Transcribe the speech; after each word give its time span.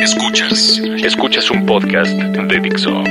Escuchas. 0.00 0.80
Escuchas 1.02 1.50
un 1.50 1.66
podcast 1.66 2.10
de 2.10 2.60
Dixo. 2.60 3.02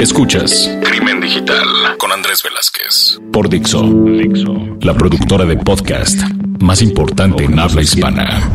Escuchas 0.00 0.70
Crimen 0.82 1.20
Digital 1.20 1.96
con 1.98 2.10
Andrés 2.10 2.42
Velázquez. 2.42 3.20
Por 3.32 3.48
Dixo. 3.48 3.82
Dixo. 3.82 4.76
La 4.80 4.92
productora 4.94 5.44
de 5.44 5.56
podcast 5.56 6.20
más 6.60 6.82
importante 6.82 7.44
en 7.44 7.58
habla 7.58 7.82
hispana. 7.82 8.50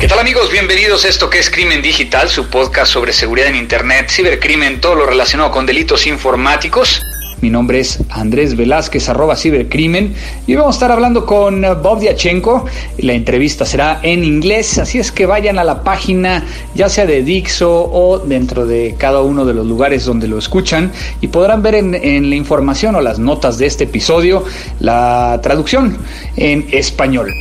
¿Qué 0.00 0.06
tal 0.06 0.20
amigos? 0.20 0.50
Bienvenidos 0.52 1.04
a 1.04 1.08
esto 1.08 1.28
que 1.28 1.40
es 1.40 1.50
Crimen 1.50 1.82
Digital, 1.82 2.28
su 2.28 2.46
podcast 2.48 2.92
sobre 2.92 3.12
seguridad 3.12 3.48
en 3.48 3.56
Internet, 3.56 4.08
cibercrimen, 4.08 4.80
todo 4.80 4.94
lo 4.94 5.06
relacionado 5.06 5.50
con 5.50 5.66
delitos 5.66 6.06
informáticos. 6.06 7.02
Mi 7.40 7.48
nombre 7.48 7.80
es 7.80 7.98
Andrés 8.10 8.54
Velázquez, 8.54 9.08
arroba 9.08 9.34
cibercrimen, 9.34 10.14
y 10.46 10.54
vamos 10.56 10.74
a 10.74 10.76
estar 10.76 10.92
hablando 10.92 11.24
con 11.24 11.62
Bob 11.82 12.00
Diachenko. 12.00 12.66
La 12.98 13.14
entrevista 13.14 13.64
será 13.64 14.00
en 14.02 14.24
inglés, 14.24 14.76
así 14.76 14.98
es 14.98 15.10
que 15.10 15.24
vayan 15.24 15.58
a 15.58 15.64
la 15.64 15.82
página, 15.82 16.44
ya 16.74 16.90
sea 16.90 17.06
de 17.06 17.22
Dixo 17.22 17.70
o 17.70 18.18
dentro 18.18 18.66
de 18.66 18.94
cada 18.98 19.22
uno 19.22 19.46
de 19.46 19.54
los 19.54 19.66
lugares 19.66 20.04
donde 20.04 20.28
lo 20.28 20.36
escuchan, 20.36 20.92
y 21.22 21.28
podrán 21.28 21.62
ver 21.62 21.76
en, 21.76 22.28
la 22.28 22.36
información 22.36 22.94
o 22.94 23.00
las 23.00 23.18
notas 23.18 23.56
de 23.56 23.66
este 23.66 23.84
episodio 23.84 24.44
la 24.78 25.40
traducción 25.42 25.96
en 26.36 26.66
español. 26.72 27.32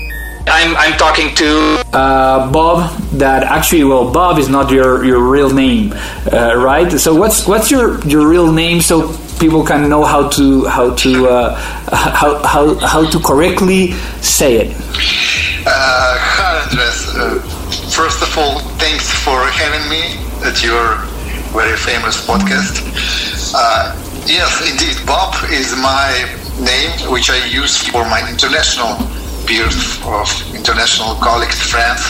I'm, 0.47 0.75
I'm 0.77 0.97
talking 0.97 1.35
to 1.35 1.83
uh, 1.93 2.49
Bob. 2.51 2.89
That 3.17 3.43
actually, 3.43 3.83
well, 3.83 4.09
Bob 4.09 4.39
is 4.39 4.49
not 4.49 4.71
your, 4.71 5.03
your 5.05 5.19
real 5.19 5.49
name, 5.53 5.93
uh, 6.31 6.55
right? 6.55 6.89
So 6.97 7.13
what's 7.13 7.45
what's 7.45 7.69
your, 7.69 7.99
your 8.07 8.27
real 8.27 8.51
name 8.51 8.81
so 8.81 9.13
people 9.39 9.63
can 9.63 9.89
know 9.89 10.03
how 10.03 10.27
to 10.29 10.65
how 10.65 10.93
to 10.95 11.27
uh, 11.27 11.55
how, 11.91 12.41
how 12.43 12.75
how 12.85 13.09
to 13.09 13.19
correctly 13.19 13.93
say 14.21 14.57
it. 14.57 14.77
Uh, 15.65 16.63
Andres. 16.69 17.15
Uh, 17.15 17.39
first 17.89 18.21
of 18.21 18.37
all, 18.37 18.59
thanks 18.77 19.09
for 19.23 19.39
having 19.47 19.89
me 19.89 20.19
at 20.45 20.63
your 20.63 20.97
very 21.51 21.77
famous 21.77 22.25
podcast. 22.27 22.83
Uh, 23.55 23.95
yes, 24.25 24.51
indeed, 24.69 24.95
Bob 25.05 25.33
is 25.49 25.75
my 25.77 26.13
name, 26.61 26.91
which 27.11 27.29
I 27.29 27.43
use 27.47 27.77
for 27.87 28.03
my 28.05 28.21
international 28.29 28.97
peers 29.45 29.97
of 30.05 30.29
international 30.53 31.15
colleagues, 31.15 31.59
friends, 31.59 32.01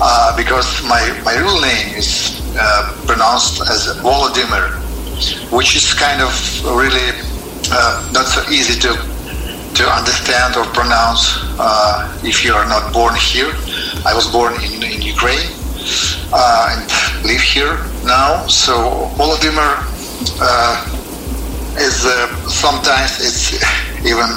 uh, 0.00 0.36
because 0.36 0.82
my, 0.84 1.02
my 1.24 1.34
real 1.36 1.60
name 1.60 1.96
is 1.96 2.40
uh, 2.56 2.94
pronounced 3.06 3.60
as 3.62 3.88
Volodymyr 3.98 4.78
which 5.50 5.76
is 5.76 5.92
kind 5.94 6.20
of 6.20 6.32
really 6.64 7.10
uh, 7.70 8.10
not 8.12 8.26
so 8.26 8.42
easy 8.50 8.78
to 8.80 8.92
to 9.74 9.84
understand 9.88 10.56
or 10.56 10.64
pronounce 10.66 11.38
uh, 11.58 12.20
if 12.22 12.44
you 12.44 12.52
are 12.52 12.68
not 12.68 12.92
born 12.92 13.14
here. 13.16 13.52
I 14.04 14.12
was 14.14 14.30
born 14.30 14.54
in, 14.62 14.82
in 14.82 15.00
Ukraine 15.00 15.48
uh, 16.32 16.76
and 16.76 17.24
live 17.24 17.40
here 17.40 17.78
now. 18.04 18.46
So 18.46 19.08
Volodymyr 19.16 19.72
uh, 20.40 21.78
is 21.78 22.04
uh, 22.04 22.28
sometimes 22.48 23.20
it's 23.20 23.56
even 24.04 24.28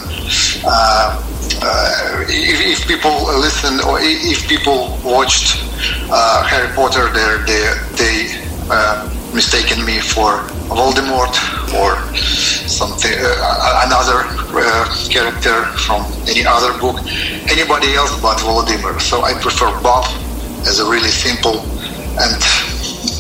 uh, 0.66 1.22
if, 2.30 2.80
if, 2.80 2.88
people 2.88 3.26
listen 3.40 3.80
or 3.82 4.00
if 4.02 4.48
people 4.48 4.98
watched 5.04 5.60
Harry 6.50 6.74
Potter, 6.76 7.10
they 7.12 7.74
they 8.00 9.15
mistaken 9.36 9.84
me 9.86 10.00
for 10.00 10.40
Voldemort 10.72 11.36
or 11.76 12.00
something, 12.68 13.12
uh, 13.20 13.84
another 13.86 14.24
uh, 14.56 14.88
character 15.12 15.66
from 15.86 16.08
any 16.32 16.46
other 16.48 16.72
book, 16.80 16.98
anybody 17.52 17.94
else 17.94 18.16
but 18.22 18.40
Volodymyr. 18.40 19.00
So 19.02 19.22
I 19.22 19.34
prefer 19.34 19.70
Bob 19.84 20.06
as 20.66 20.80
a 20.80 20.90
really 20.90 21.12
simple 21.12 21.60
and 22.18 22.42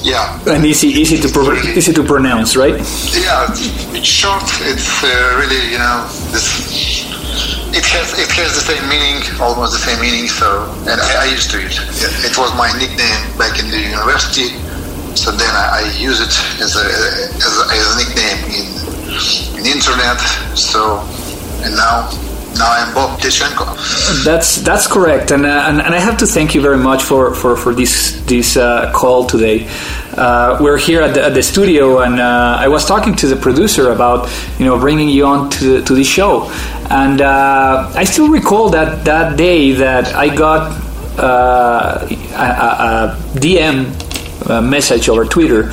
yeah, 0.02 0.40
and 0.48 0.66
easy, 0.66 0.88
easy 0.88 1.18
to 1.18 1.28
pro- 1.28 1.50
really, 1.50 1.74
easy 1.74 1.92
to 1.92 2.04
pronounce, 2.04 2.56
right? 2.56 2.78
Yeah, 3.12 3.50
it's 3.98 4.08
short. 4.08 4.46
It's 4.62 5.04
uh, 5.04 5.36
really 5.42 5.74
you 5.74 5.80
know 5.80 6.06
this. 6.30 6.46
It 7.74 7.84
has 7.92 8.14
it 8.22 8.30
has 8.38 8.54
the 8.54 8.62
same 8.62 8.86
meaning, 8.88 9.20
almost 9.42 9.74
the 9.74 9.81
same 9.81 10.00
meaning. 10.00 10.30
So, 10.30 10.70
and 10.86 11.02
I, 11.02 11.25
I 11.25 11.34
used 11.34 11.50
to 11.52 11.58
it. 11.58 11.74
It 12.24 12.38
was 12.38 12.54
my 12.54 12.70
nickname 12.78 13.22
back 13.36 13.58
in 13.59 13.68
the 13.72 13.81
university 13.81 14.54
so 15.16 15.31
then 15.31 15.50
I, 15.56 15.81
I 15.81 15.98
use 15.98 16.20
it 16.22 16.34
as 16.62 16.76
a, 16.76 16.86
as 17.40 17.53
a, 17.58 17.64
as 17.72 17.86
a 17.92 17.98
nickname 17.98 18.40
in 18.52 18.76
in 19.59 19.66
internet. 19.66 20.20
So 20.56 21.00
and 21.64 21.76
now 21.76 22.12
now 22.58 22.72
I'm 22.72 22.94
Bob 22.94 23.20
Diachenko. 23.20 24.24
That's 24.24 24.58
that's 24.58 24.88
correct, 24.88 25.31
and, 25.31 25.46
uh, 25.46 25.66
and, 25.68 25.81
and 25.81 25.94
I 25.94 26.00
have 26.00 26.18
to 26.18 26.25
thank 26.25 26.56
you 26.56 26.62
very 26.62 26.78
much 26.78 27.04
for 27.04 27.34
for 27.34 27.56
for 27.58 27.74
this 27.74 28.22
this 28.25 28.56
uh, 28.56 28.92
call 28.94 29.25
today. 29.25 29.68
Uh, 30.16 30.58
we're 30.62 30.78
here 30.78 31.02
at 31.02 31.14
the, 31.14 31.24
at 31.25 31.34
the 31.34 31.44
studio, 31.44 32.00
and 32.00 32.20
uh, 32.20 32.58
I 32.58 32.70
was 32.70 32.86
talking 32.86 33.16
to 33.16 33.28
the 33.28 33.36
producer 33.36 33.92
about 33.92 34.30
you 34.58 34.66
know 34.66 34.80
bringing 34.80 35.09
you 35.09 35.25
on 35.25 35.50
to 35.52 35.81
to 35.84 35.96
this 35.96 36.08
show, 36.08 36.50
and 36.90 37.20
uh, 37.22 37.92
I 37.96 38.06
still 38.06 38.30
recall 38.30 38.70
that 38.70 39.04
that 39.06 39.38
day 39.38 39.74
that 39.74 40.14
I 40.16 40.34
got 40.34 40.72
uh, 41.20 42.08
a, 42.09 42.46
a 42.88 43.18
DM 43.36 44.05
uh, 44.47 44.62
message 44.62 45.09
over 45.09 45.25
Twitter 45.25 45.72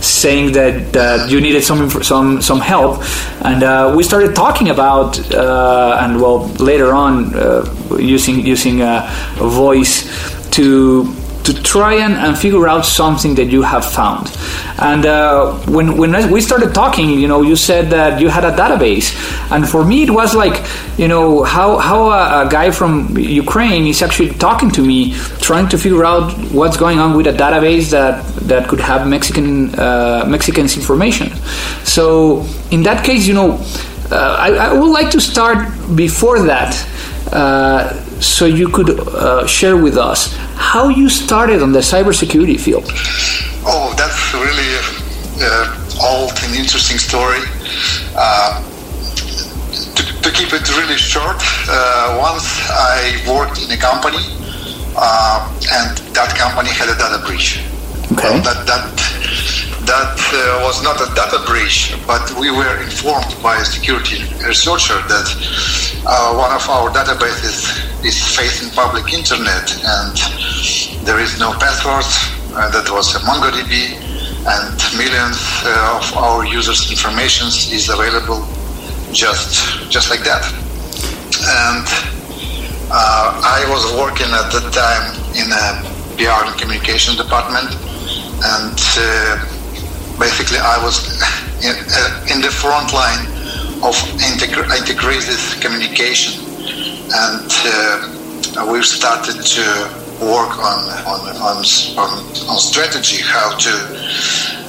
saying 0.00 0.52
that 0.52 0.96
uh, 0.96 1.26
you 1.28 1.40
needed 1.40 1.62
some 1.62 1.90
some 2.02 2.40
some 2.40 2.60
help, 2.60 3.02
and 3.44 3.62
uh, 3.62 3.92
we 3.96 4.02
started 4.02 4.34
talking 4.34 4.70
about 4.70 5.18
uh, 5.34 5.98
and 6.00 6.20
well 6.20 6.48
later 6.58 6.92
on 6.92 7.34
uh, 7.34 7.64
using 7.98 8.40
using 8.40 8.80
a 8.82 9.08
voice 9.36 10.08
to 10.50 11.04
to 11.44 11.62
try 11.62 11.94
and, 11.94 12.14
and 12.14 12.36
figure 12.36 12.68
out 12.68 12.84
something 12.84 13.34
that 13.36 13.46
you 13.46 13.62
have 13.62 13.84
found. 13.84 14.30
And 14.78 15.06
uh, 15.06 15.54
when 15.66 15.96
when 15.96 16.30
we 16.30 16.40
started 16.40 16.74
talking, 16.74 17.10
you 17.10 17.28
know, 17.28 17.42
you 17.42 17.56
said 17.56 17.90
that 17.90 18.20
you 18.20 18.28
had 18.28 18.44
a 18.44 18.52
database, 18.52 19.14
and 19.50 19.68
for 19.68 19.84
me 19.84 20.02
it 20.02 20.10
was 20.10 20.34
like, 20.34 20.64
you 20.98 21.08
know, 21.08 21.42
how 21.42 21.78
how 21.78 22.10
a, 22.10 22.46
a 22.46 22.48
guy 22.48 22.70
from 22.70 23.16
Ukraine 23.16 23.86
is 23.86 24.02
actually 24.02 24.30
talking 24.30 24.70
to 24.72 24.82
me, 24.82 25.14
trying 25.40 25.68
to 25.68 25.78
figure 25.78 26.04
out 26.04 26.32
what's 26.52 26.76
going 26.76 26.98
on 26.98 27.16
with 27.16 27.26
a 27.26 27.32
database 27.32 27.90
that 27.90 28.24
that 28.48 28.68
could 28.68 28.80
have 28.80 29.06
Mexican 29.06 29.74
uh, 29.78 30.24
Mexicans 30.28 30.76
information. 30.76 31.28
So 31.84 32.46
in 32.70 32.82
that 32.84 33.04
case, 33.04 33.26
you 33.26 33.34
know, 33.34 33.58
uh, 34.10 34.36
I, 34.38 34.50
I, 34.54 34.72
would 34.72 34.90
like 34.90 35.10
to 35.10 35.20
start 35.20 35.68
before 35.94 36.40
that. 36.40 36.74
Uh, 37.32 37.99
so 38.20 38.44
you 38.44 38.68
could 38.68 38.90
uh, 39.00 39.46
share 39.46 39.76
with 39.76 39.96
us 39.96 40.34
how 40.56 40.88
you 40.88 41.08
started 41.08 41.62
on 41.62 41.72
the 41.72 41.80
cybersecurity 41.80 42.60
field. 42.60 42.84
Oh, 43.64 43.94
that's 43.96 44.32
really 44.34 44.70
uh, 45.40 45.80
old 46.02 46.32
and 46.44 46.54
interesting 46.54 46.98
story. 46.98 47.40
Uh, 48.14 48.62
to, 49.94 50.02
to, 50.22 50.30
keep 50.32 50.52
it 50.52 50.68
really 50.76 50.96
short, 50.96 51.40
uh, 51.68 52.18
once 52.20 52.46
I 52.70 53.22
worked 53.28 53.62
in 53.62 53.70
a 53.70 53.76
company, 53.76 54.20
uh, 54.96 55.48
and 55.72 55.96
that 56.14 56.36
company 56.36 56.70
had 56.70 56.88
a 56.88 56.96
data 56.96 57.24
breach. 57.26 57.60
Okay. 58.12 58.28
Well, 58.28 58.42
that 58.42 58.66
that 58.66 58.84
that 59.86 60.18
uh, 60.34 60.62
was 60.66 60.82
not 60.82 61.00
a 61.00 61.08
data 61.14 61.42
breach, 61.46 61.94
but 62.06 62.22
we 62.38 62.50
were 62.50 62.82
informed 62.82 63.34
by 63.42 63.56
a 63.56 63.64
security 63.64 64.22
researcher 64.46 64.94
that 65.08 65.28
uh, 66.06 66.34
one 66.34 66.52
of 66.52 66.68
our 66.68 66.90
databases 66.90 67.89
is 68.04 68.18
facing 68.36 68.70
public 68.70 69.12
internet 69.12 69.66
and 69.84 70.16
there 71.04 71.18
is 71.20 71.38
no 71.38 71.52
password. 71.58 72.04
Uh, 72.52 72.68
that 72.70 72.90
was 72.90 73.14
MongoDB, 73.22 73.94
and 74.42 74.74
millions 74.98 75.38
uh, 75.64 76.00
of 76.00 76.16
our 76.16 76.44
users' 76.44 76.90
information 76.90 77.46
is 77.46 77.88
available 77.88 78.42
just 79.12 79.90
just 79.90 80.10
like 80.10 80.24
that. 80.24 80.42
And 81.46 81.86
uh, 82.90 83.38
I 83.38 83.64
was 83.70 83.86
working 83.94 84.30
at 84.34 84.50
that 84.50 84.66
time 84.74 85.14
in 85.38 85.46
a 85.52 85.66
PR 86.18 86.50
and 86.50 86.58
communication 86.58 87.16
department, 87.16 87.70
and 88.42 88.76
uh, 88.98 89.38
basically 90.18 90.58
I 90.58 90.82
was 90.82 91.06
in, 91.66 91.74
uh, 91.76 92.34
in 92.34 92.40
the 92.42 92.50
front 92.50 92.92
line 92.92 93.30
of 93.82 93.94
integrated 94.20 95.38
communication, 95.62 96.49
and 97.12 97.50
uh, 97.66 98.66
we've 98.70 98.84
started 98.84 99.42
to 99.42 99.64
work 100.22 100.52
on 100.58 100.78
on, 101.06 101.20
on, 101.36 101.56
on, 101.98 102.10
on 102.48 102.58
strategy, 102.58 103.22
how 103.22 103.56
to 103.56 103.70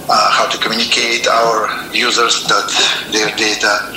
uh, 0.09 0.31
how 0.31 0.47
to 0.49 0.57
communicate 0.57 1.27
our 1.27 1.69
users 1.93 2.43
that 2.47 2.67
their 3.11 3.29
data 3.35 3.91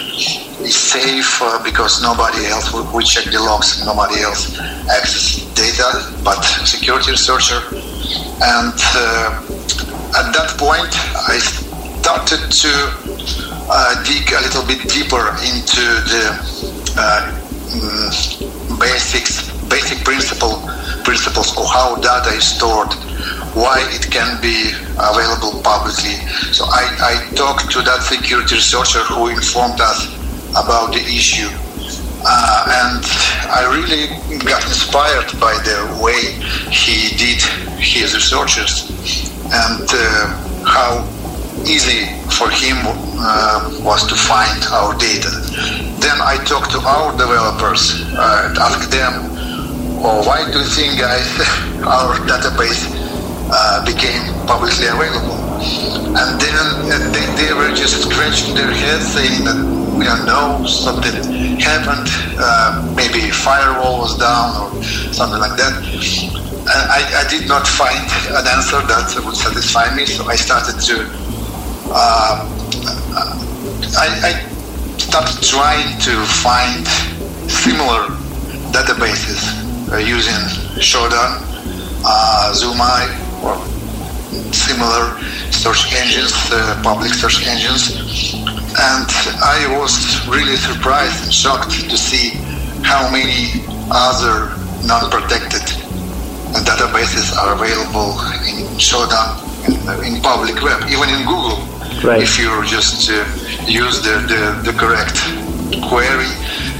is 0.60 0.76
safe 0.76 1.40
uh, 1.42 1.62
because 1.64 2.02
nobody 2.02 2.46
else 2.46 2.72
we 2.92 3.02
check 3.04 3.24
the 3.24 3.40
logs, 3.40 3.84
nobody 3.84 4.20
else 4.20 4.58
access 4.90 5.44
data 5.54 5.88
but 6.22 6.40
security 6.66 7.10
researcher. 7.10 7.60
And 8.42 8.74
uh, 8.94 9.40
at 10.20 10.32
that 10.36 10.54
point, 10.58 10.92
I 11.28 11.38
started 12.02 12.52
to 12.52 12.72
uh, 13.70 14.04
dig 14.04 14.30
a 14.32 14.40
little 14.42 14.66
bit 14.66 14.82
deeper 14.88 15.34
into 15.40 15.82
the 16.12 17.43
mm, 17.80 18.78
basics, 18.80 19.50
basic 19.68 20.04
principle 20.04 20.62
principles 21.04 21.56
of 21.58 21.66
how 21.68 21.96
data 21.96 22.30
is 22.34 22.44
stored, 22.56 22.92
why 23.54 23.76
it 23.92 24.10
can 24.10 24.40
be 24.40 24.72
available 24.96 25.60
publicly. 25.62 26.16
So 26.50 26.64
I, 26.64 26.88
I 26.98 27.34
talked 27.36 27.70
to 27.72 27.82
that 27.82 28.02
security 28.02 28.56
researcher 28.56 29.04
who 29.04 29.28
informed 29.28 29.80
us 29.80 30.08
about 30.56 30.92
the 30.92 31.04
issue. 31.04 31.48
Uh, 32.26 32.88
and 32.88 33.04
I 33.52 33.68
really 33.68 34.08
got 34.48 34.64
inspired 34.64 35.28
by 35.38 35.52
the 35.60 36.00
way 36.00 36.40
he 36.72 37.14
did 37.20 37.42
his 37.76 38.14
researches 38.14 38.88
and 39.52 39.84
uh, 39.92 40.64
how 40.64 41.04
easy 41.66 42.06
for 42.36 42.50
him 42.50 42.76
uh, 43.18 43.70
was 43.82 44.06
to 44.06 44.14
find 44.14 44.64
our 44.72 44.96
data. 44.98 45.30
Then 46.00 46.20
I 46.20 46.42
talked 46.44 46.70
to 46.72 46.80
our 46.80 47.12
developers 47.16 48.02
uh, 48.16 48.48
and 48.48 48.58
asked 48.58 48.90
them 48.90 49.34
or 50.04 50.20
why 50.20 50.44
do 50.52 50.58
you 50.58 50.64
think 50.68 51.00
guys 51.00 51.24
our 51.88 52.20
database 52.28 52.92
uh, 53.48 53.80
became 53.88 54.20
publicly 54.44 54.86
available? 54.86 55.40
And 56.12 56.36
then 56.36 56.54
uh, 56.92 57.00
they, 57.08 57.24
they 57.40 57.52
were 57.56 57.72
just 57.74 58.04
scratching 58.04 58.54
their 58.54 58.70
heads 58.70 59.16
saying 59.16 59.44
that 59.48 59.56
we 59.96 60.04
don't 60.04 60.26
know, 60.26 60.66
something 60.66 61.14
happened, 61.56 62.04
uh, 62.36 62.92
maybe 62.94 63.30
firewall 63.30 64.00
was 64.00 64.18
down 64.18 64.76
or 64.76 64.82
something 65.16 65.40
like 65.40 65.56
that. 65.56 65.72
I, 66.66 67.24
I, 67.24 67.28
did 67.28 67.46
not 67.46 67.66
find 67.68 68.00
an 68.28 68.46
answer 68.48 68.80
that 68.80 69.22
would 69.24 69.36
satisfy 69.36 69.94
me, 69.94 70.06
so 70.06 70.24
I 70.26 70.36
started 70.36 70.80
to. 70.80 71.23
Uh, 71.86 72.48
I, 73.96 74.08
I 74.24 74.98
started 74.98 75.42
trying 75.42 75.98
to 76.00 76.14
find 76.42 76.86
similar 77.48 78.08
databases 78.72 79.40
uh, 79.92 79.98
using 79.98 80.34
Shodan, 80.80 81.44
uh, 82.04 82.54
or 83.44 83.56
similar 84.52 85.20
search 85.52 85.92
engines, 85.94 86.32
uh, 86.50 86.80
public 86.82 87.12
search 87.12 87.46
engines. 87.46 87.94
And 88.34 89.06
I 89.44 89.76
was 89.78 90.26
really 90.26 90.56
surprised 90.56 91.24
and 91.24 91.32
shocked 91.32 91.88
to 91.88 91.96
see 91.96 92.30
how 92.82 93.10
many 93.10 93.62
other 93.90 94.56
non-protected 94.86 95.62
databases 96.64 97.36
are 97.36 97.54
available 97.54 98.18
in 98.48 98.66
Shodan 98.78 99.44
in, 99.68 100.14
in 100.16 100.22
public 100.22 100.60
web, 100.62 100.82
even 100.90 101.08
in 101.10 101.26
Google. 101.26 101.73
Right. 102.02 102.22
If 102.22 102.38
you 102.38 102.50
just 102.66 103.10
uh, 103.10 103.24
use 103.66 104.02
the, 104.02 104.16
the, 104.26 104.72
the 104.72 104.78
correct 104.78 105.20
query, 105.88 106.28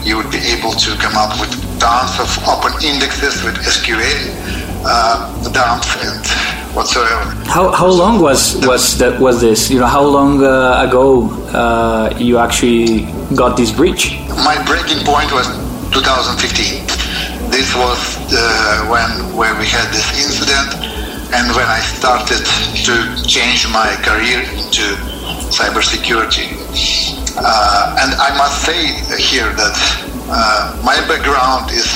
you 0.02 0.16
would 0.16 0.30
be 0.30 0.42
able 0.52 0.72
to 0.72 0.96
come 0.96 1.16
up 1.16 1.38
with 1.40 1.52
tons 1.80 2.18
of 2.20 2.28
open 2.48 2.72
indexes 2.82 3.42
with 3.44 3.56
SQL 3.56 4.64
uh, 4.86 5.52
dumps 5.52 5.88
and 6.04 6.20
whatsoever. 6.76 7.30
How, 7.46 7.70
how 7.72 7.88
long 7.88 8.20
was 8.20 8.56
was 8.66 8.98
that 8.98 9.18
was 9.20 9.40
this? 9.40 9.70
You 9.70 9.80
know, 9.80 9.86
how 9.86 10.04
long 10.04 10.42
uh, 10.44 10.84
ago 10.86 11.30
uh, 11.52 12.14
you 12.18 12.38
actually 12.38 13.06
got 13.34 13.56
this 13.56 13.70
breach? 13.70 14.18
My 14.44 14.56
breaking 14.66 15.04
point 15.04 15.32
was 15.32 15.46
2015. 15.92 16.84
This 17.50 17.74
was 17.76 17.98
uh, 18.32 18.86
when 18.92 19.08
when 19.36 19.58
we 19.58 19.66
had 19.66 19.88
this 19.92 20.06
incident, 20.20 20.68
and 21.34 21.50
when 21.56 21.66
I 21.66 21.80
started 21.80 22.46
to 22.86 22.94
change 23.26 23.66
my 23.74 23.90
career 24.06 24.46
to 24.46 24.84
cybersecurity. 25.50 26.54
Uh, 27.36 27.98
and 27.98 28.14
I 28.14 28.30
must 28.38 28.62
say 28.62 28.94
here 29.18 29.50
that 29.50 29.76
uh, 30.30 30.80
my 30.84 30.94
background 31.10 31.72
is 31.72 31.90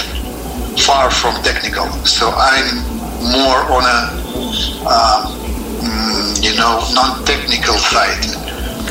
far 0.85 1.11
from 1.11 1.41
technical, 1.43 1.87
so 2.03 2.35
I'm 2.35 2.83
more 3.31 3.63
on 3.71 3.85
a 3.87 4.01
uh, 4.83 5.31
mm, 5.87 6.43
you 6.43 6.59
know 6.59 6.83
non-technical 6.91 7.79
side. 7.79 8.27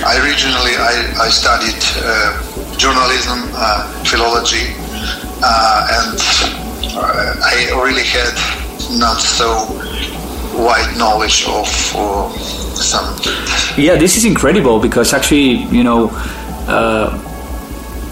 I 0.08 0.16
originally 0.24 0.80
I, 0.80 1.28
I 1.28 1.30
studied 1.30 1.82
uh, 2.00 2.78
journalism, 2.78 3.52
uh, 3.52 3.84
philology, 4.08 4.72
uh, 5.44 6.08
and 6.08 6.18
I 7.44 7.68
really 7.84 8.08
had 8.08 8.32
not 8.98 9.20
so 9.20 9.68
wide 10.58 10.98
knowledge 10.98 11.46
of 11.48 11.68
some. 12.78 13.20
Yeah, 13.78 13.96
this 13.96 14.18
is 14.18 14.26
incredible 14.26 14.80
because 14.80 15.14
actually, 15.14 15.64
you 15.70 15.84
know, 15.84 16.10
uh, 16.68 17.24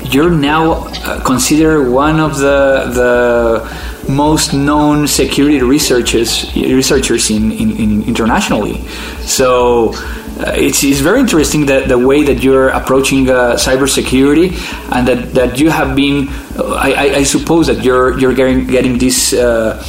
you're 0.10 0.30
now 0.30 0.86
uh, 1.04 1.24
considered 1.24 1.90
one 1.90 2.20
of 2.20 2.38
the 2.38 2.90
the 2.94 4.12
most 4.12 4.54
known 4.54 5.08
security 5.08 5.62
researchers 5.62 6.56
researchers 6.56 7.32
in, 7.32 7.52
in, 7.52 7.72
in 7.78 8.04
internationally. 8.04 8.82
So. 9.26 9.94
Uh, 10.38 10.52
it's, 10.58 10.84
it's 10.84 11.00
very 11.00 11.22
interesting 11.22 11.66
that 11.68 11.88
the 11.88 11.98
way 11.98 12.22
that 12.22 12.44
you're 12.44 12.68
approaching 12.68 13.30
uh, 13.30 13.56
cybersecurity 13.56 14.52
and 14.92 15.08
that, 15.08 15.34
that 15.34 15.58
you 15.58 15.70
have 15.70 15.96
been 15.96 16.28
I, 16.60 16.92
I, 16.92 17.16
I 17.20 17.24
suppose 17.24 17.68
that 17.68 17.86
you're 17.86 18.20
you're 18.20 18.34
getting 18.34 18.68
getting 18.68 18.98
this 18.98 19.32
uh, 19.32 19.82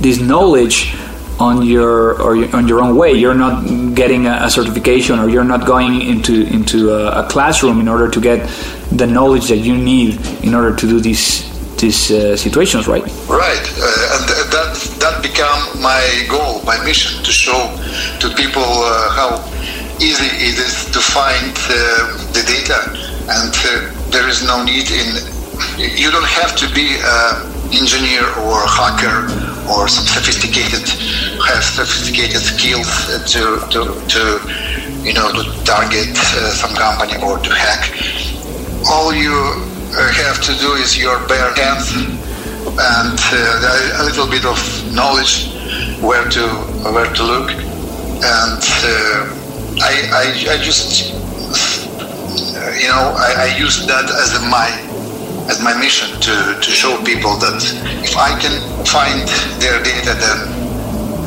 this 0.00 0.18
knowledge 0.18 0.96
on 1.40 1.62
your 1.62 2.20
or 2.20 2.32
on 2.54 2.68
your 2.68 2.80
own 2.82 2.96
way. 2.96 3.12
You're 3.12 3.34
not 3.34 3.64
getting 3.94 4.26
a, 4.26 4.50
certification, 4.50 5.18
or 5.18 5.28
you're 5.28 5.50
not 5.54 5.66
going 5.66 6.02
into 6.02 6.46
into 6.46 6.90
a, 6.90 7.24
a, 7.24 7.28
classroom 7.28 7.80
in 7.80 7.88
order 7.88 8.08
to 8.10 8.20
get 8.20 8.46
the 8.92 9.06
knowledge 9.06 9.48
that 9.48 9.58
you 9.58 9.76
need 9.76 10.20
in 10.44 10.54
order 10.54 10.76
to 10.76 10.86
do 10.86 11.00
these 11.00 11.48
these 11.78 12.10
uh, 12.10 12.36
situations, 12.36 12.86
right? 12.86 13.02
Right, 13.26 13.66
uh, 13.80 14.14
and 14.14 14.22
that 14.52 14.72
that 15.00 15.22
became 15.22 15.60
my 15.80 16.02
goal, 16.28 16.62
my 16.64 16.78
mission, 16.84 17.22
to 17.24 17.32
show 17.32 17.60
to 18.20 18.28
people 18.34 18.62
uh, 18.62 19.10
how 19.18 19.30
easy 19.98 20.30
it 20.44 20.58
is 20.58 20.84
to 20.92 21.00
find 21.00 21.52
uh, 21.56 21.74
the 22.36 22.42
data, 22.44 22.78
and 23.32 23.54
uh, 23.54 24.10
there 24.10 24.28
is 24.28 24.44
no 24.44 24.62
need 24.62 24.90
in. 24.90 25.08
You 25.78 26.10
don't 26.10 26.32
have 26.40 26.56
to 26.56 26.66
be 26.74 26.96
an 27.00 27.48
engineer 27.72 28.24
or 28.44 28.60
hacker 28.66 29.49
or 29.70 29.88
some 29.88 30.06
sophisticated 30.06 30.82
have 31.46 31.62
sophisticated 31.62 32.42
skills 32.42 32.90
to 33.32 33.62
to, 33.70 33.80
to 34.10 34.22
you 35.06 35.14
know 35.14 35.30
to 35.32 35.42
target 35.64 36.10
uh, 36.12 36.50
some 36.52 36.74
company 36.74 37.14
or 37.22 37.38
to 37.38 37.50
hack. 37.54 37.90
All 38.90 39.14
you 39.14 39.34
uh, 39.94 40.12
have 40.24 40.40
to 40.42 40.52
do 40.58 40.74
is 40.74 40.98
your 40.98 41.18
bare 41.26 41.54
hands 41.54 41.94
and 41.94 43.18
uh, 43.18 44.00
a 44.00 44.04
little 44.04 44.26
bit 44.26 44.44
of 44.44 44.58
knowledge 44.92 45.48
where 46.00 46.28
to 46.28 46.44
where 46.92 47.12
to 47.12 47.22
look 47.22 47.50
and 47.50 48.62
uh, 48.84 49.40
I, 49.80 49.92
I, 50.12 50.54
I 50.54 50.56
just 50.58 51.12
you 52.80 52.88
know 52.88 53.14
I, 53.16 53.48
I 53.48 53.56
use 53.58 53.86
that 53.86 54.04
as 54.04 54.36
a 54.36 54.42
my 54.48 54.89
as 55.50 55.60
my 55.60 55.74
mission 55.74 56.08
to, 56.20 56.54
to 56.62 56.70
show 56.70 56.94
people 57.02 57.34
that 57.42 57.58
if 58.06 58.16
I 58.16 58.38
can 58.38 58.54
find 58.86 59.26
their 59.58 59.82
data, 59.82 60.14
then 60.14 60.38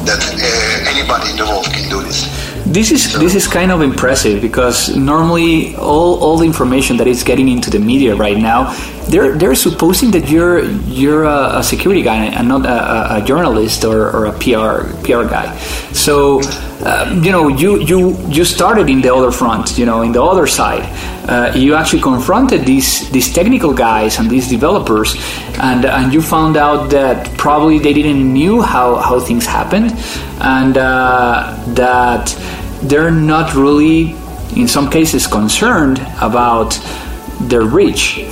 that 0.08 0.24
uh, 0.24 0.92
anybody 0.92 1.32
in 1.32 1.38
the 1.38 1.46
world 1.46 1.65
can 1.65 1.89
do 1.89 2.01
this. 2.01 2.24
This 2.65 2.91
is 2.91 3.12
so. 3.12 3.20
this 3.20 3.36
is 3.36 3.46
kind 3.46 3.72
of 3.72 3.82
impressive 3.82 4.41
because 4.41 4.96
normally 4.96 5.75
all, 5.75 6.24
all 6.24 6.38
the 6.38 6.46
information 6.46 6.96
that 6.98 7.08
is 7.08 7.22
getting 7.22 7.50
into 7.50 7.70
the 7.70 7.79
media 7.79 8.15
right 8.15 8.38
now, 8.38 8.74
they're 9.10 9.38
they're 9.38 9.55
supposing 9.55 10.12
that 10.12 10.29
you're 10.29 10.63
you're 10.88 11.25
a, 11.25 11.60
a 11.60 11.63
security 11.63 12.01
guy 12.01 12.24
and 12.24 12.48
not 12.48 12.65
a, 12.65 13.17
a 13.17 13.22
journalist 13.25 13.84
or, 13.84 14.10
or, 14.15 14.25
a 14.27 14.32
PR 14.39 14.88
PR 15.03 15.27
guy. 15.27 15.58
So 15.91 16.39
uh, 16.86 17.20
you 17.22 17.32
know 17.32 17.50
you 17.50 17.82
you 17.82 18.17
you 18.29 18.46
started 18.46 18.89
in 18.89 19.01
the 19.01 19.13
other 19.13 19.32
front, 19.32 19.77
you 19.77 19.86
know, 19.86 20.01
in 20.01 20.13
the 20.13 20.24
other 20.24 20.48
side. 20.48 20.88
Uh, 21.27 21.53
you 21.55 21.75
actually 21.75 22.01
confronted 22.01 22.65
these 22.65 23.10
these 23.12 23.34
technical 23.34 23.74
guys 23.74 24.20
and 24.20 24.29
these 24.29 24.48
developers, 24.50 25.15
and 25.60 25.86
and 25.86 26.13
you 26.13 26.22
found 26.22 26.55
out 26.55 26.89
that 26.89 27.29
probably 27.38 27.79
they 27.79 27.93
didn't 27.93 28.32
knew 28.32 28.62
how 28.62 28.96
how 28.96 29.20
things 29.20 29.46
happened, 29.46 29.91
and 30.44 30.78
uh, 30.78 31.56
that 31.74 32.28
they're 32.84 33.12
not 33.12 33.56
really, 33.56 34.12
in 34.56 34.68
some 34.68 34.90
cases, 34.90 35.28
concerned 35.28 36.00
about 36.22 36.78
their 37.42 37.64
reach. 37.64 38.26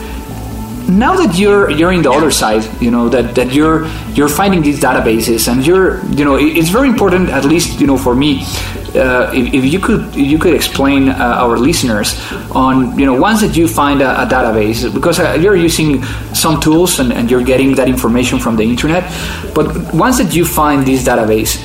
now 0.87 1.15
that 1.15 1.37
you're 1.37 1.69
you're 1.69 1.93
in 1.93 2.01
the 2.01 2.11
other 2.11 2.31
side, 2.31 2.63
you 2.81 2.91
know 2.91 3.07
that, 3.09 3.35
that 3.35 3.53
you're 3.53 3.87
you're 4.13 4.29
finding 4.29 4.61
these 4.61 4.79
databases, 4.79 5.47
and 5.47 5.65
you're 5.65 6.03
you 6.17 6.25
know 6.25 6.35
it's 6.35 6.69
very 6.69 6.89
important, 6.89 7.29
at 7.29 7.45
least 7.45 7.79
you 7.79 7.87
know 7.87 7.97
for 7.97 8.15
me, 8.15 8.43
uh, 8.95 9.31
if, 9.33 9.53
if, 9.53 9.63
you 9.65 9.79
could 9.79 10.01
if 10.15 10.27
you 10.27 10.37
could 10.37 10.53
explain 10.53 11.09
uh, 11.09 11.15
our 11.15 11.57
listeners 11.57 12.19
on 12.51 12.97
you 12.99 13.05
know 13.05 13.13
once 13.13 13.41
that 13.41 13.55
you 13.55 13.67
find 13.67 14.01
a, 14.01 14.23
a 14.23 14.25
database 14.25 14.93
because 14.93 15.19
uh, 15.19 15.37
you're 15.39 15.55
using 15.55 16.03
some 16.33 16.59
tools 16.59 16.99
and, 16.99 17.13
and, 17.13 17.31
you're 17.31 17.43
getting 17.43 17.73
that 17.75 17.87
information 17.87 18.37
from 18.39 18.57
the 18.57 18.63
internet, 18.63 19.03
but 19.55 19.93
once 19.93 20.17
that 20.17 20.35
you 20.35 20.43
find 20.43 20.85
this 20.85 21.05
database, 21.05 21.63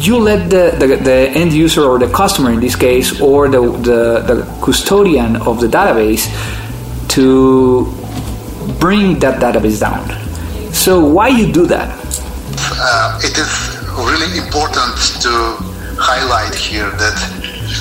you 0.00 0.18
let 0.18 0.50
the, 0.50 0.76
the, 0.78 0.96
the 0.96 1.30
end 1.34 1.52
user 1.52 1.82
or 1.82 1.98
the 1.98 2.08
customer 2.08 2.52
in 2.52 2.60
this 2.60 2.76
case 2.76 3.20
or 3.20 3.48
the, 3.48 3.60
the, 3.60 4.20
the 4.26 4.58
custodian 4.62 5.36
of 5.36 5.60
the 5.60 5.66
database 5.66 6.26
to 7.08 7.84
bring 8.78 9.18
that 9.18 9.40
database 9.40 9.80
down. 9.80 10.06
So 10.72 11.04
why 11.04 11.28
you 11.28 11.52
do 11.52 11.66
that? 11.66 11.88
Uh, 12.80 13.20
it 13.22 13.36
is 13.36 13.78
really 13.96 14.38
important 14.38 14.94
to 15.22 15.32
highlight 15.98 16.54
here 16.54 16.90
that 16.90 17.18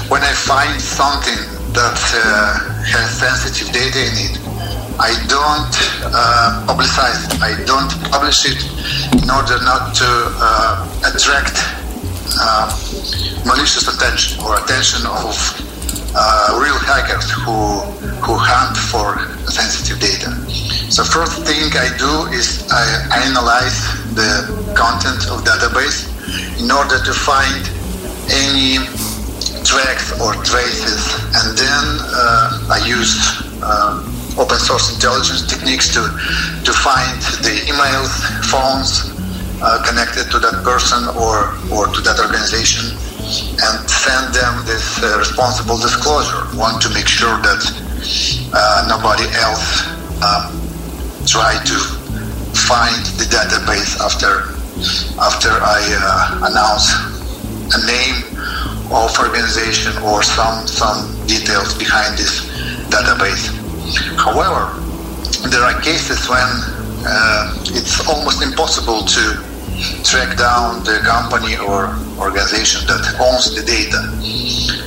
when 0.09 0.21
I 0.23 0.33
find 0.33 0.81
something 0.81 1.37
that 1.73 1.99
uh, 2.17 2.73
has 2.89 3.19
sensitive 3.19 3.69
data 3.71 3.99
in 3.99 4.15
it, 4.25 4.33
I 4.99 5.13
don't 5.29 5.75
uh, 6.09 6.65
publicize 6.65 7.29
it. 7.29 7.41
I 7.41 7.53
don't 7.65 7.91
publish 8.09 8.49
it 8.49 8.57
in 9.21 9.29
order 9.29 9.61
not 9.61 9.93
to 10.01 10.09
uh, 10.41 11.13
attract 11.13 11.53
uh, 12.39 12.67
malicious 13.45 13.87
attention 13.87 14.43
or 14.43 14.57
attention 14.59 15.05
of 15.07 15.35
uh, 16.15 16.59
real 16.61 16.77
hackers 16.79 17.29
who 17.31 17.79
who 18.25 18.33
hunt 18.35 18.75
for 18.75 19.15
sensitive 19.49 19.99
data. 19.99 20.31
So 20.91 21.03
first 21.03 21.45
thing 21.45 21.69
I 21.77 21.93
do 21.97 22.11
is 22.33 22.65
I 22.71 22.83
analyze 23.27 23.77
the 24.15 24.73
content 24.75 25.29
of 25.29 25.45
database 25.45 26.09
in 26.59 26.71
order 26.71 26.97
to 27.03 27.13
find 27.13 27.61
any 28.27 28.81
tracks 29.63 30.15
or 30.19 30.33
traces, 30.43 31.01
and 31.35 31.57
then 31.57 31.83
uh, 32.01 32.75
I 32.75 32.79
use 32.87 33.13
uh, 33.61 34.03
open 34.39 34.57
source 34.57 34.93
intelligence 34.93 35.45
techniques 35.45 35.93
to 35.93 36.01
to 36.63 36.71
find 36.73 37.19
the 37.43 37.53
emails, 37.67 38.11
phones 38.47 39.16
uh, 39.61 39.81
connected 39.87 40.29
to 40.31 40.39
that 40.39 40.63
person 40.63 41.07
or 41.17 41.57
or 41.73 41.87
to 41.89 41.99
that 42.01 42.19
organization, 42.19 42.93
and 43.57 43.75
send 43.89 44.33
them 44.33 44.65
this 44.65 45.01
uh, 45.01 45.17
responsible 45.17 45.77
disclosure. 45.77 46.45
Want 46.55 46.81
to 46.81 46.89
make 46.93 47.07
sure 47.07 47.37
that 47.41 47.61
uh, 48.53 48.85
nobody 48.87 49.25
else 49.41 49.87
um, 50.21 50.53
try 51.25 51.57
to 51.65 51.77
find 52.69 53.01
the 53.17 53.25
database 53.29 53.97
after 53.99 54.53
after 55.19 55.49
I 55.49 55.81
uh, 55.81 56.49
announce 56.49 56.93
a 57.73 57.81
name 57.85 58.37
of 58.93 59.11
organization 59.19 59.97
or 60.03 60.23
some 60.23 60.67
some 60.67 61.17
details 61.27 61.73
behind 61.75 62.17
this 62.17 62.47
database. 62.93 63.51
However, 64.15 64.77
there 65.49 65.63
are 65.63 65.79
cases 65.81 66.27
when 66.29 66.47
uh, 67.05 67.55
it's 67.75 68.07
almost 68.07 68.41
impossible 68.41 69.03
to 69.03 69.46
track 70.03 70.37
down 70.37 70.83
the 70.83 70.99
company 71.05 71.57
or 71.57 71.93
organization 72.19 72.85
that 72.87 73.03
owns 73.19 73.53
the 73.55 73.63
data. 73.63 74.01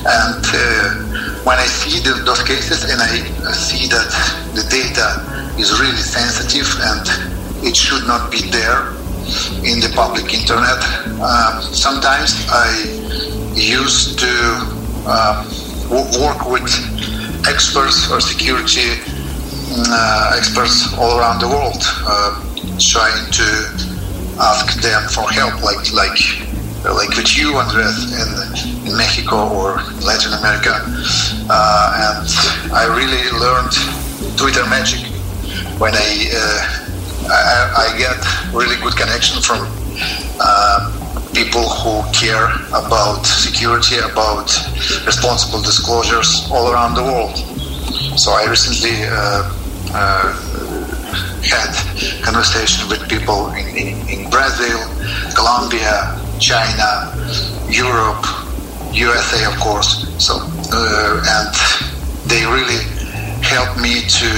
And 0.03 0.43
uh, 0.43 1.43
when 1.43 1.57
I 1.57 1.65
see 1.65 1.99
the, 1.99 2.21
those 2.23 2.43
cases 2.43 2.89
and 2.89 3.01
I 3.01 3.51
see 3.53 3.87
that 3.87 4.09
the 4.53 4.63
data 4.69 5.23
is 5.59 5.79
really 5.79 6.01
sensitive 6.01 6.67
and 6.81 7.03
it 7.65 7.75
should 7.75 8.07
not 8.07 8.31
be 8.31 8.49
there, 8.49 8.97
in 9.63 9.79
the 9.79 9.91
public 9.95 10.33
internet. 10.33 10.81
Uh, 11.21 11.61
sometimes 11.61 12.35
I 12.49 12.67
used 13.55 14.19
to 14.19 14.33
uh, 15.07 15.45
work 16.19 16.49
with 16.49 16.67
experts 17.47 18.11
or 18.11 18.19
security 18.19 18.99
uh, 19.71 20.35
experts 20.37 20.93
all 20.97 21.17
around 21.19 21.39
the 21.39 21.47
world, 21.47 21.81
uh, 22.05 22.43
trying 22.79 23.31
to 23.31 23.90
ask 24.41 24.81
them 24.81 25.07
for 25.09 25.29
help, 25.29 25.61
like 25.61 25.93
like 25.93 26.17
like 26.83 27.13
with 27.13 27.37
you, 27.37 27.53
Andres, 27.55 28.09
in, 28.09 28.89
in 28.89 28.97
Mexico 28.97 29.47
or 29.53 29.77
Latin 30.01 30.33
America. 30.33 30.73
Uh, 31.49 32.17
and 32.17 32.73
I 32.73 32.89
really 32.89 33.21
learned 33.37 33.73
Twitter 34.37 34.65
magic 34.65 35.05
when 35.77 35.93
I 35.93 36.09
uh, 36.33 36.81
I, 37.29 37.93
I 37.93 37.97
get 37.97 38.17
really 38.53 38.81
good 38.81 38.97
connection 38.97 39.41
from 39.41 39.69
uh, 40.39 41.29
people 41.33 41.67
who 41.69 42.01
care 42.11 42.49
about 42.73 43.25
security, 43.25 43.97
about 43.97 44.49
responsible 45.05 45.61
disclosures 45.61 46.47
all 46.51 46.71
around 46.71 46.95
the 46.95 47.03
world. 47.03 47.37
So 48.17 48.31
I 48.31 48.49
recently 48.49 49.05
uh, 49.05 49.53
uh, 49.93 50.50
had 51.43 51.71
conversation 52.23 52.87
with 52.89 53.07
people 53.09 53.49
in, 53.51 53.67
in, 53.75 54.09
in, 54.09 54.29
Brazil, 54.29 54.79
Colombia, 55.35 56.17
China, 56.39 57.13
Europe, 57.69 58.25
USA, 58.93 59.45
of 59.45 59.59
course. 59.59 60.07
So 60.17 60.39
uh, 60.73 61.23
and 61.25 61.49
they 62.29 62.45
really 62.45 62.83
helped 63.43 63.81
me 63.81 64.07
to 64.07 64.29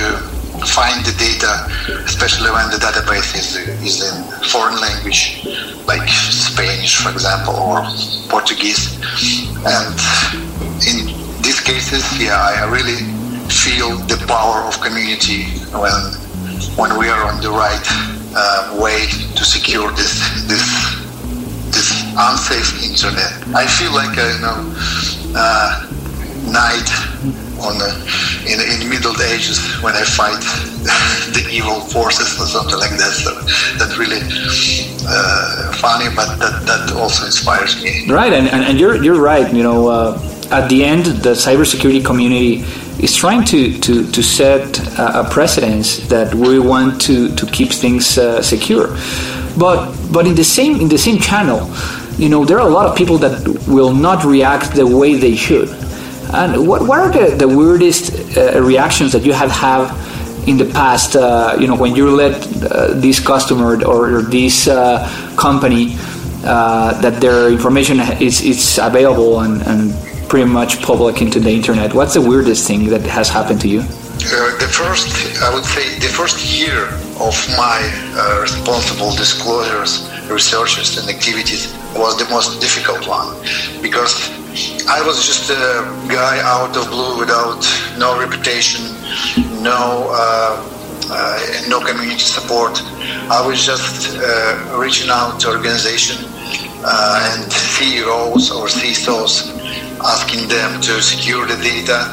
find 0.66 1.04
the 1.06 1.14
data, 1.18 1.68
especially 2.06 2.50
when 2.52 2.70
the 2.72 2.78
database 2.78 3.36
is, 3.36 3.58
is 3.84 4.02
in 4.02 4.24
foreign 4.50 4.80
language, 4.80 5.46
like 5.86 6.08
Spanish, 6.10 6.98
for 6.98 7.12
example, 7.12 7.56
or 7.56 7.84
Portuguese. 8.30 8.96
And 9.66 9.94
in 10.88 11.14
these 11.42 11.60
cases, 11.60 12.04
yeah, 12.20 12.40
I 12.40 12.70
really 12.70 13.04
feel 13.50 13.98
the 14.08 14.24
power 14.28 14.64
of 14.66 14.80
community 14.82 15.46
when 15.74 15.94
when 16.76 16.98
we 16.98 17.08
are 17.10 17.24
on 17.32 17.42
the 17.42 17.52
right 17.52 17.86
uh, 18.36 18.80
way 18.82 19.06
to 19.36 19.44
secure 19.46 19.92
this 19.92 20.14
this 20.48 20.66
this 21.70 21.90
unsafe 22.18 22.84
internet. 22.84 23.32
I 23.56 23.66
feel 23.68 23.94
like 23.94 24.18
a 24.18 24.28
you 24.34 24.42
know 24.42 24.60
uh, 25.36 25.90
knight 26.50 26.90
on 27.64 27.78
the, 27.80 27.90
in, 28.44 28.60
in 28.60 28.80
the 28.84 28.90
Middle 28.90 29.16
Ages 29.22 29.58
when 29.82 29.96
I 29.96 30.04
fight 30.04 30.42
the 31.36 31.48
evil 31.52 31.80
forces 31.80 32.40
or 32.40 32.46
something 32.46 32.78
like 32.78 32.92
that. 32.98 33.14
So 33.16 33.32
that's 33.78 33.98
really 33.98 34.20
uh, 35.08 35.72
funny, 35.74 36.14
but 36.16 36.38
that, 36.40 36.66
that 36.66 36.94
also 36.96 37.26
inspires 37.26 37.82
me. 37.82 38.06
Right, 38.08 38.34
and, 38.34 38.48
and, 38.48 38.64
and 38.64 38.80
you're 38.80 39.02
you're 39.04 39.22
right. 39.22 39.52
You 39.54 39.64
know, 39.64 39.88
uh, 39.88 40.20
at 40.52 40.70
the 40.70 40.84
end, 40.84 41.06
the 41.06 41.34
cybersecurity 41.34 42.04
community 42.06 42.66
is 43.04 43.16
trying 43.16 43.44
to 43.46 43.78
to, 43.80 44.10
to 44.12 44.22
set 44.24 44.80
a, 44.98 45.28
precedence 45.30 45.98
that 46.08 46.34
we 46.34 46.60
want 46.60 47.02
to 47.02 47.36
to 47.36 47.46
keep 47.48 47.70
things 47.70 48.18
uh, 48.18 48.42
secure. 48.42 48.88
But 49.58 49.94
but 50.12 50.26
in 50.26 50.36
the 50.36 50.44
same 50.44 50.80
in 50.82 50.90
the 50.90 50.98
same 50.98 51.20
channel, 51.20 51.70
you 52.18 52.30
know, 52.30 52.46
there 52.46 52.60
are 52.60 52.68
a 52.68 52.74
lot 52.74 52.86
of 52.90 52.96
people 52.96 53.18
that 53.20 53.34
will 53.68 53.94
not 53.94 54.24
react 54.26 54.76
the 54.76 54.88
way 54.88 55.16
they 55.16 55.36
should 55.36 55.70
and 56.34 56.68
what, 56.68 56.82
what 56.88 57.00
are 57.00 57.12
the, 57.12 57.36
the 57.36 57.48
weirdest 57.48 58.36
uh, 58.36 58.60
reactions 58.60 59.12
that 59.12 59.24
you 59.24 59.34
have 59.34 59.52
had 59.52 59.86
in 60.48 60.58
the 60.58 60.66
past, 60.66 61.16
uh, 61.16 61.56
you 61.60 61.68
know, 61.68 61.76
when 61.76 61.96
you 61.96 62.10
let 62.10 62.36
uh, 62.64 62.94
this 62.96 63.20
customer 63.20 63.76
or, 63.86 64.18
or 64.18 64.22
this 64.24 64.68
uh, 64.68 65.08
company 65.38 65.96
uh, 66.44 67.00
that 67.02 67.22
their 67.22 67.50
information 67.52 68.00
is, 68.20 68.42
is 68.42 68.80
available 68.82 69.42
and, 69.42 69.62
and 69.62 69.94
pretty 70.34 70.50
much 70.50 70.82
public 70.82 71.22
into 71.22 71.40
the 71.40 71.52
internet? 71.52 71.94
What's 71.94 72.16
the 72.16 72.22
weirdest 72.22 72.66
thing 72.68 72.88
that 72.90 73.02
has 73.02 73.30
happened 73.30 73.62
to 73.62 73.68
you? 73.68 73.82
Uh, 73.82 74.50
the 74.58 74.70
first, 74.82 75.14
I 75.44 75.54
would 75.54 75.64
say, 75.64 75.86
the 76.00 76.10
first 76.10 76.58
year 76.58 76.86
of 77.22 77.36
my 77.56 77.78
uh, 78.18 78.42
responsible 78.42 79.12
disclosures, 79.12 80.10
researches, 80.32 80.98
and 80.98 81.08
activities 81.08 81.72
was 81.96 82.18
the 82.18 82.28
most 82.34 82.60
difficult 82.60 83.08
one 83.08 83.30
because 83.80 84.16
I 84.90 85.06
was 85.06 85.24
just 85.24 85.52
a 85.52 85.86
guy 86.10 86.42
out 86.42 86.76
of 86.78 86.90
blue 86.90 87.20
without 87.20 87.62
no 88.00 88.20
reputation, 88.20 88.82
no 89.62 90.10
uh, 90.10 90.74
uh, 91.12 91.70
no 91.70 91.80
community 91.80 92.18
support. 92.18 92.82
I 93.30 93.46
was 93.46 93.64
just 93.64 94.18
uh, 94.18 94.80
reaching 94.82 95.12
out 95.12 95.40
to 95.42 95.50
organization 95.50 96.26
uh, 96.84 97.38
and 97.38 97.54
CEOs 97.54 98.50
or 98.50 98.66
CISOs, 98.66 99.53
asking 100.06 100.48
them 100.48 100.82
to 100.82 101.02
secure 101.02 101.46
the 101.48 101.56
data, 101.64 102.12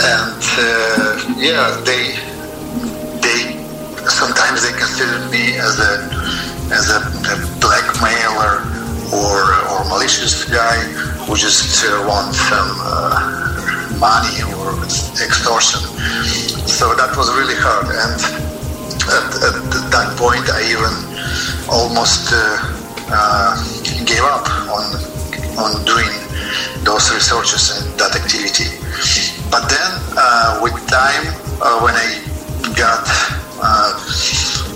and 0.00 0.42
uh, 0.56 1.20
yeah, 1.36 1.76
they 1.84 2.16
they 3.20 3.60
sometimes 4.08 4.64
they 4.64 4.72
considered 4.72 5.30
me 5.30 5.56
as 5.60 5.78
a 5.78 5.92
as 6.72 6.88
a, 6.88 7.00
a 7.32 7.36
blackmailer 7.60 8.64
or 9.12 9.36
or 9.68 9.84
malicious 9.92 10.44
guy 10.48 10.78
who 11.28 11.36
just 11.36 11.84
uh, 11.84 12.04
want 12.08 12.34
some 12.34 12.72
uh, 12.80 13.42
money 14.00 14.40
or 14.56 14.72
extortion. 15.20 15.80
So 16.66 16.94
that 16.94 17.14
was 17.16 17.28
really 17.36 17.56
hard. 17.60 17.92
And 17.92 18.18
at, 19.04 19.28
at 19.52 19.90
that 19.92 20.16
point, 20.16 20.48
I 20.48 20.64
even 20.72 20.94
almost 21.68 22.32
uh, 22.32 22.38
uh, 23.12 23.52
gave 24.08 24.24
up 24.24 24.48
on 24.72 24.84
on 25.60 25.84
doing 25.84 26.31
those 26.84 27.12
researches 27.14 27.70
and 27.78 27.98
that 27.98 28.14
activity. 28.14 28.68
But 29.50 29.68
then, 29.68 29.90
uh, 30.16 30.60
with 30.62 30.74
time, 30.88 31.24
uh, 31.62 31.80
when 31.82 31.94
I 31.94 32.22
got 32.74 33.04
uh, 33.62 33.98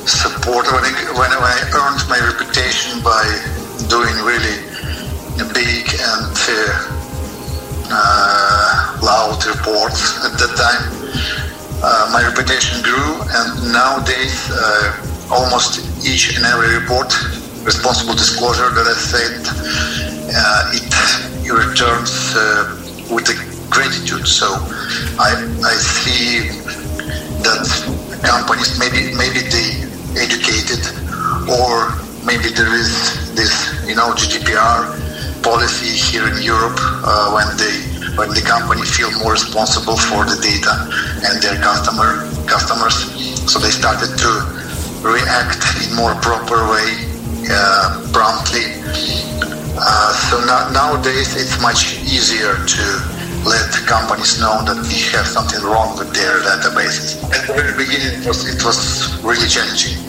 support, 0.06 0.66
when 0.70 0.84
I, 0.84 0.92
when 1.18 1.32
I 1.32 1.56
earned 1.74 2.02
my 2.08 2.20
reputation 2.22 3.02
by 3.02 3.24
doing 3.88 4.14
really 4.22 4.62
big 5.52 5.86
and 5.98 6.36
uh, 7.90 8.98
loud 9.02 9.40
reports 9.46 10.24
at 10.24 10.38
that 10.38 10.52
time, 10.56 10.84
uh, 11.82 12.10
my 12.12 12.22
reputation 12.26 12.82
grew, 12.82 13.20
and 13.30 13.72
nowadays 13.72 14.50
uh, 14.50 15.30
almost 15.30 15.80
each 16.06 16.36
and 16.36 16.44
every 16.46 16.78
report, 16.78 17.12
responsible 17.64 18.14
disclosure 18.14 18.70
that 18.70 18.86
I 18.86 18.94
said, 18.94 19.42
it, 20.74 21.35
returns 21.50 22.34
uh, 22.36 22.76
with 23.10 23.28
gratitude. 23.70 24.26
So 24.26 24.46
I, 25.18 25.36
I 25.62 25.74
see 25.74 26.48
that 27.44 27.66
companies 28.22 28.78
maybe 28.78 29.14
maybe 29.14 29.44
they 29.46 29.86
educated 30.18 30.82
or 31.46 31.92
maybe 32.24 32.50
there 32.50 32.72
is 32.74 32.90
this 33.34 33.52
you 33.86 33.94
know 33.94 34.10
GDPR 34.16 35.42
policy 35.42 35.94
here 35.94 36.26
in 36.26 36.42
Europe 36.42 36.78
uh, 36.80 37.30
when 37.36 37.48
they 37.56 37.74
when 38.16 38.30
the 38.30 38.40
company 38.40 38.82
feel 38.82 39.12
more 39.20 39.32
responsible 39.32 39.96
for 39.96 40.24
the 40.24 40.38
data 40.40 40.74
and 41.28 41.42
their 41.42 41.56
customer 41.60 42.24
customers. 42.48 43.12
So 43.46 43.58
they 43.58 43.70
started 43.70 44.16
to 44.18 44.30
react 45.04 45.62
in 45.84 45.94
more 45.94 46.14
proper 46.16 46.66
way, 46.66 46.90
uh, 47.50 48.08
promptly. 48.12 49.45
Uh, 49.78 50.12
so 50.30 50.40
now, 50.46 50.70
nowadays 50.72 51.36
it's 51.36 51.60
much 51.60 52.00
easier 52.00 52.56
to 52.64 52.84
let 53.44 53.70
companies 53.86 54.40
know 54.40 54.64
that 54.64 54.76
we 54.88 54.98
have 55.12 55.26
something 55.26 55.62
wrong 55.62 55.96
with 55.98 56.12
their 56.14 56.40
databases. 56.40 57.22
At 57.30 57.46
the 57.46 57.52
very 57.52 57.72
beginning, 57.76 58.20
it 58.20 58.26
was, 58.26 58.48
it 58.48 58.64
was 58.64 59.22
really 59.22 59.46
challenging. 59.46 60.02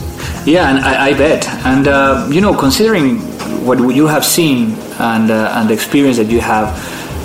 Yeah, 0.46 0.70
and 0.70 0.80
I, 0.80 1.08
I 1.08 1.14
bet. 1.14 1.46
And 1.66 1.88
uh, 1.88 2.28
you 2.32 2.40
know, 2.40 2.54
considering 2.56 3.20
what 3.66 3.80
you 3.94 4.08
have 4.08 4.24
seen 4.24 4.72
and 5.00 5.30
uh, 5.30 5.54
and 5.58 5.70
the 5.70 5.74
experience 5.74 6.16
that 6.18 6.28
you 6.28 6.40
have, 6.40 6.72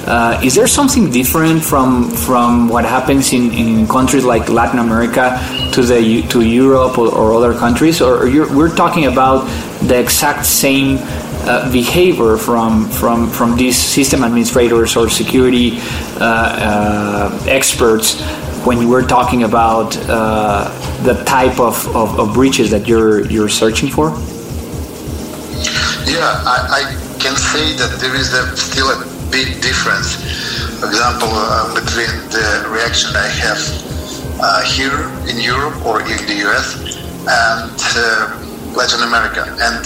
uh, 0.06 0.40
is 0.42 0.54
there 0.54 0.66
something 0.66 1.10
different 1.10 1.62
from 1.64 2.10
from 2.10 2.68
what 2.68 2.84
happens 2.84 3.32
in, 3.32 3.52
in 3.52 3.86
countries 3.86 4.24
like 4.24 4.48
Latin 4.48 4.78
America 4.78 5.38
to 5.72 5.82
the 5.82 6.22
to 6.28 6.40
Europe 6.42 6.98
or, 6.98 7.08
or 7.08 7.32
other 7.34 7.54
countries, 7.54 8.00
or 8.00 8.26
we're 8.54 8.74
talking 8.74 9.06
about 9.06 9.46
the 9.86 9.98
exact 9.98 10.44
same 10.44 10.98
uh, 11.46 11.70
behavior 11.70 12.36
from 12.36 12.88
from 12.90 13.30
from 13.30 13.56
these 13.56 13.76
system 13.76 14.24
administrators 14.24 14.96
or 14.96 15.08
security 15.08 15.78
uh, 16.20 16.24
uh, 16.24 17.44
experts 17.46 18.20
when 18.66 18.78
were 18.88 19.02
talking 19.02 19.42
about 19.42 19.96
uh, 20.08 20.70
the 21.02 21.14
type 21.24 21.58
of, 21.58 21.74
of, 21.96 22.18
of, 22.18 22.32
breaches 22.32 22.70
that 22.70 22.86
you're 22.86 23.26
you're 23.26 23.48
searching 23.48 23.88
for? 23.88 24.10
Yeah, 26.06 26.42
I, 26.46 26.58
I 26.70 27.18
can 27.18 27.34
say 27.36 27.74
that 27.76 27.98
there 28.00 28.14
is 28.14 28.32
a, 28.34 28.56
still 28.56 28.86
a 28.86 29.11
big 29.32 29.60
difference. 29.64 30.20
For 30.78 30.86
example, 30.86 31.32
uh, 31.32 31.72
between 31.74 32.12
the 32.28 32.68
reaction 32.68 33.16
I 33.16 33.26
have 33.40 33.62
uh, 34.38 34.62
here 34.62 35.08
in 35.26 35.40
Europe 35.40 35.80
or 35.86 36.00
in 36.02 36.20
the 36.28 36.36
US 36.46 36.76
and 37.24 37.72
uh, 37.96 38.76
Latin 38.76 39.02
America. 39.08 39.42
And 39.58 39.80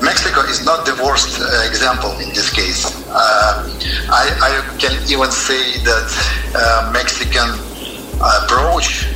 Mexico 0.00 0.40
is 0.48 0.64
not 0.64 0.86
the 0.86 0.96
worst 1.04 1.40
uh, 1.40 1.68
example 1.68 2.12
in 2.18 2.30
this 2.30 2.50
case. 2.50 2.86
Uh, 3.10 3.68
I, 4.08 4.24
I, 4.48 4.78
can 4.78 4.94
even 5.10 5.30
say 5.30 5.78
that 5.84 6.08
uh, 6.54 6.90
Mexican 6.92 7.50
approach 8.18 9.06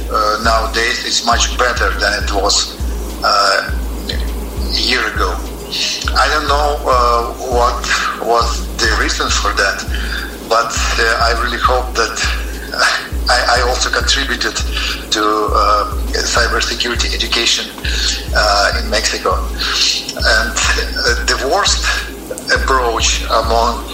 nowadays 0.44 1.04
is 1.04 1.24
much 1.24 1.56
better 1.56 1.90
than 1.98 2.22
it 2.22 2.30
was 2.34 2.76
a 3.24 3.72
year 4.74 5.06
ago. 5.14 5.51
I 6.14 6.28
don't 6.28 6.48
know 6.48 6.76
uh, 6.84 7.32
what 7.52 7.80
was 8.20 8.66
the 8.76 8.90
reason 9.00 9.28
for 9.30 9.52
that, 9.54 9.80
but 10.48 10.72
I 11.22 11.32
really 11.42 11.58
hope 11.58 11.94
that 11.94 12.12
I, 13.28 13.60
I, 13.60 13.68
also 13.68 13.88
contributed 13.88 14.56
to 15.12 15.22
uh, 15.22 15.92
cybersecurity 16.12 17.14
education 17.14 17.70
uh, 18.34 18.80
in 18.82 18.90
Mexico. 18.90 19.36
And 20.16 20.52
uh, 20.52 21.24
the 21.24 21.38
worst 21.52 21.84
approach 22.52 23.22
among 23.30 23.84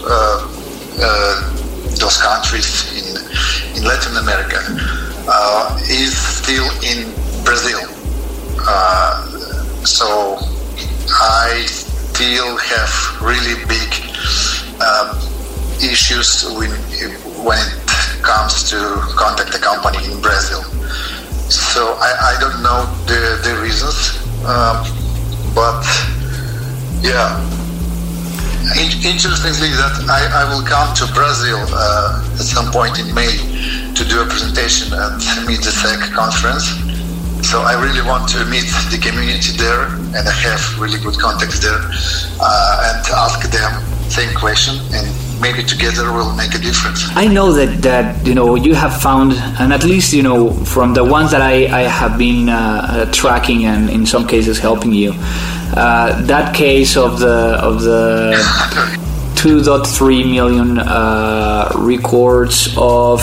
those 1.99 2.17
countries 2.19 2.91
in, 2.95 3.77
in 3.77 3.85
Latin 3.85 4.17
America 4.17 4.59
uh, 5.29 5.79
is 5.91 6.17
still 6.17 6.67
in 6.83 7.13
Brazil. 7.45 7.79
Uh, 8.67 9.25
so 9.85 10.39
I 11.11 11.65
still 11.67 12.57
have 12.57 12.93
really 13.23 13.57
big 13.67 13.91
um, 14.83 15.17
issues 15.83 16.45
when, 16.59 16.71
when 17.45 17.59
it 17.59 18.23
comes 18.23 18.69
to 18.71 18.79
contact 19.17 19.53
the 19.53 19.59
company 19.59 20.05
in 20.11 20.21
Brazil. 20.21 20.63
So 21.49 21.97
I, 22.01 22.37
I 22.37 22.41
don't 22.41 22.63
know 22.63 22.85
the, 23.07 23.41
the 23.43 23.61
reasons, 23.63 24.19
um, 24.45 24.85
but 25.55 25.83
yeah, 27.01 27.39
interestingly, 28.77 29.71
that 29.71 30.05
I, 30.11 30.43
I 30.43 30.51
will 30.51 30.65
come 30.67 30.95
to 30.97 31.07
Brazil 31.15 31.59
uh, 31.71 32.35
at 32.35 32.45
some 32.45 32.71
point 32.71 32.99
in 32.99 33.15
May 33.15 33.39
to 33.95 34.05
do 34.05 34.21
a 34.21 34.27
presentation 34.27 34.93
at 34.93 35.19
SEC 35.19 36.13
conference. 36.13 36.88
So 37.43 37.63
I 37.63 37.75
really 37.81 38.03
want 38.03 38.29
to 38.31 38.45
meet 38.45 38.69
the 38.91 38.99
community 39.01 39.53
there, 39.57 39.85
and 40.17 40.29
I 40.29 40.37
have 40.47 40.61
really 40.79 40.99
good 40.99 41.19
contacts 41.19 41.61
there, 41.61 41.81
uh, 42.41 42.95
and 42.95 43.07
ask 43.15 43.41
them 43.51 43.73
same 44.11 44.35
question 44.35 44.75
and 44.93 45.07
maybe 45.41 45.63
together 45.63 46.13
we'll 46.13 46.35
make 46.35 46.55
a 46.55 46.59
difference. 46.59 47.05
I 47.15 47.27
know 47.27 47.53
that 47.53 47.83
that 47.83 48.27
you 48.27 48.35
know 48.35 48.55
you 48.55 48.75
have 48.75 49.01
found, 49.01 49.33
and 49.61 49.73
at 49.73 49.85
least 49.85 50.13
you 50.13 50.23
know 50.23 50.53
from 50.65 50.95
the 50.95 51.05
ones 51.05 51.31
that 51.31 51.43
I, 51.43 51.67
I 51.67 51.83
have 51.83 52.19
been 52.19 52.49
uh, 52.49 53.11
tracking 53.13 53.65
and 53.65 53.91
in 53.91 54.07
some 54.07 54.27
cases 54.27 54.59
helping 54.59 54.93
you, 54.93 55.13
uh, 55.77 56.21
that 56.27 56.55
case 56.55 56.97
of 56.97 57.21
the 57.21 57.59
of 57.63 57.83
the 57.83 58.35
2.3 59.39 60.33
million 60.33 60.79
uh, 60.81 61.71
records 61.77 62.75
of 62.77 63.21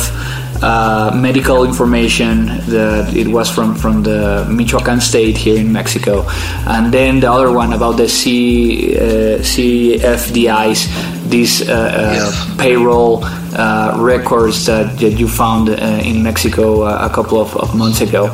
uh, 0.62 1.12
medical 1.15 1.63
information 1.63 2.46
that 2.68 3.13
it 3.15 3.28
was 3.28 3.50
from, 3.50 3.76
from 3.76 4.04
the 4.04 4.48
Michoacan 4.50 5.02
state 5.02 5.38
here 5.38 5.58
in 5.60 5.72
Mexico, 5.72 6.26
and 6.68 6.94
then 6.94 7.20
the 7.20 7.32
other 7.32 7.52
one 7.52 7.74
about 7.74 7.98
the 7.98 8.08
C, 8.08 8.96
uh, 8.96 9.39
CFDIs, 9.39 11.30
these 11.30 11.68
uh, 11.68 11.74
uh, 11.74 12.12
yes. 12.13 12.56
payroll 12.58 13.24
uh, 13.24 13.98
records 14.00 14.65
that, 14.65 14.98
that, 15.00 15.13
you 15.13 15.28
found 15.28 15.70
in 15.70 16.24
Mexico 16.24 16.84
a 16.84 17.10
couple 17.10 17.39
of, 17.39 17.56
of 17.58 17.76
months 17.76 18.02
ago. 18.02 18.34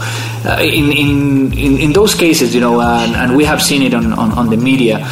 in, 0.60 0.92
in, 0.92 1.54
in, 1.54 1.78
in 1.80 1.94
those 1.94 2.16
cases, 2.16 2.54
you 2.54 2.62
know, 2.62 2.82
and, 2.82 3.16
and 3.16 3.36
we 3.36 3.46
have 3.46 3.62
seen 3.62 3.82
it 3.82 3.94
on, 3.94 4.14
on, 4.14 4.32
on 4.32 4.50
the 4.50 4.58
media 4.58 5.08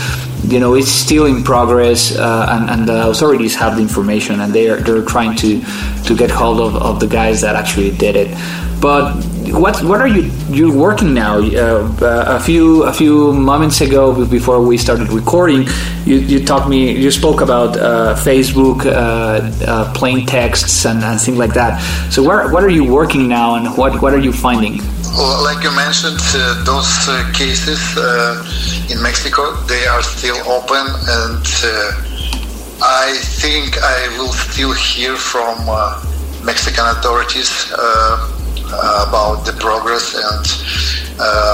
you 0.47 0.59
know 0.59 0.73
it's 0.73 0.89
still 0.89 1.25
in 1.25 1.43
progress 1.43 2.15
uh, 2.15 2.47
and, 2.49 2.69
and, 2.69 2.87
the 2.87 3.09
authorities 3.09 3.55
have 3.55 3.75
the 3.75 3.81
information 3.81 4.39
and 4.39 4.53
they're 4.53 4.77
they're 4.77 5.03
trying 5.03 5.35
to 5.35 5.61
to 6.09 6.15
get 6.15 6.29
hold 6.31 6.59
of, 6.59 6.75
of 6.75 6.99
the 6.99 7.07
guys 7.07 7.41
that 7.41 7.55
actually 7.55 7.91
did 7.91 8.15
it. 8.15 8.29
But 8.81 9.13
what 9.63 9.75
what 9.83 9.99
are 10.01 10.07
you 10.07 10.23
you 10.49 10.67
working 10.71 11.13
now? 11.13 11.37
Uh, 11.39 12.37
a 12.37 12.39
few 12.39 12.83
a 12.83 12.93
few 12.93 13.33
moments 13.33 13.81
ago 13.81 14.03
before 14.25 14.59
we 14.61 14.77
started 14.77 15.07
recording 15.11 15.67
you, 16.05 16.17
you 16.31 16.39
talked 16.45 16.67
me 16.69 16.79
you 16.91 17.11
spoke 17.11 17.41
about 17.41 17.77
uh, 17.77 18.15
Facebook 18.15 18.85
uh, 18.85 18.91
uh, 18.91 19.93
plain 19.93 20.25
texts 20.25 20.85
and, 20.85 21.03
and 21.03 21.19
things 21.19 21.37
like 21.37 21.53
that. 21.53 21.73
So 22.09 22.23
where, 22.23 22.49
what 22.53 22.63
are 22.63 22.73
you 22.79 22.85
working 22.99 23.27
now 23.27 23.55
and 23.55 23.65
what 23.77 24.01
what 24.01 24.13
are 24.13 24.23
you 24.27 24.31
finding? 24.31 24.79
Well, 25.17 25.43
like 25.43 25.61
you 25.63 25.73
mentioned, 25.75 26.21
uh, 26.33 26.63
those 26.63 26.91
uh, 27.09 27.31
cases 27.33 27.81
uh, 27.97 28.93
in 28.93 29.01
Mexico, 29.01 29.41
they 29.67 29.83
are 29.87 30.03
still 30.03 30.37
open, 30.47 30.85
and 31.19 31.45
uh, 31.65 32.08
I 32.81 33.17
think 33.41 33.77
I 33.81 34.07
will 34.17 34.31
still 34.31 34.73
hear 34.73 35.15
from 35.15 35.57
uh, 35.67 36.03
Mexican 36.43 36.85
authorities 36.85 37.71
uh, 37.75 39.05
about 39.07 39.45
the 39.45 39.53
progress 39.59 40.15
and 40.15 40.45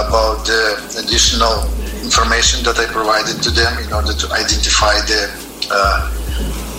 about 0.05 0.45
the 0.45 0.77
additional 1.01 1.65
information 2.03 2.63
that 2.65 2.77
I 2.77 2.85
provided 2.85 3.41
to 3.43 3.49
them 3.49 3.73
in 3.79 3.91
order 3.93 4.13
to 4.13 4.31
identify 4.33 4.93
the 5.09 5.31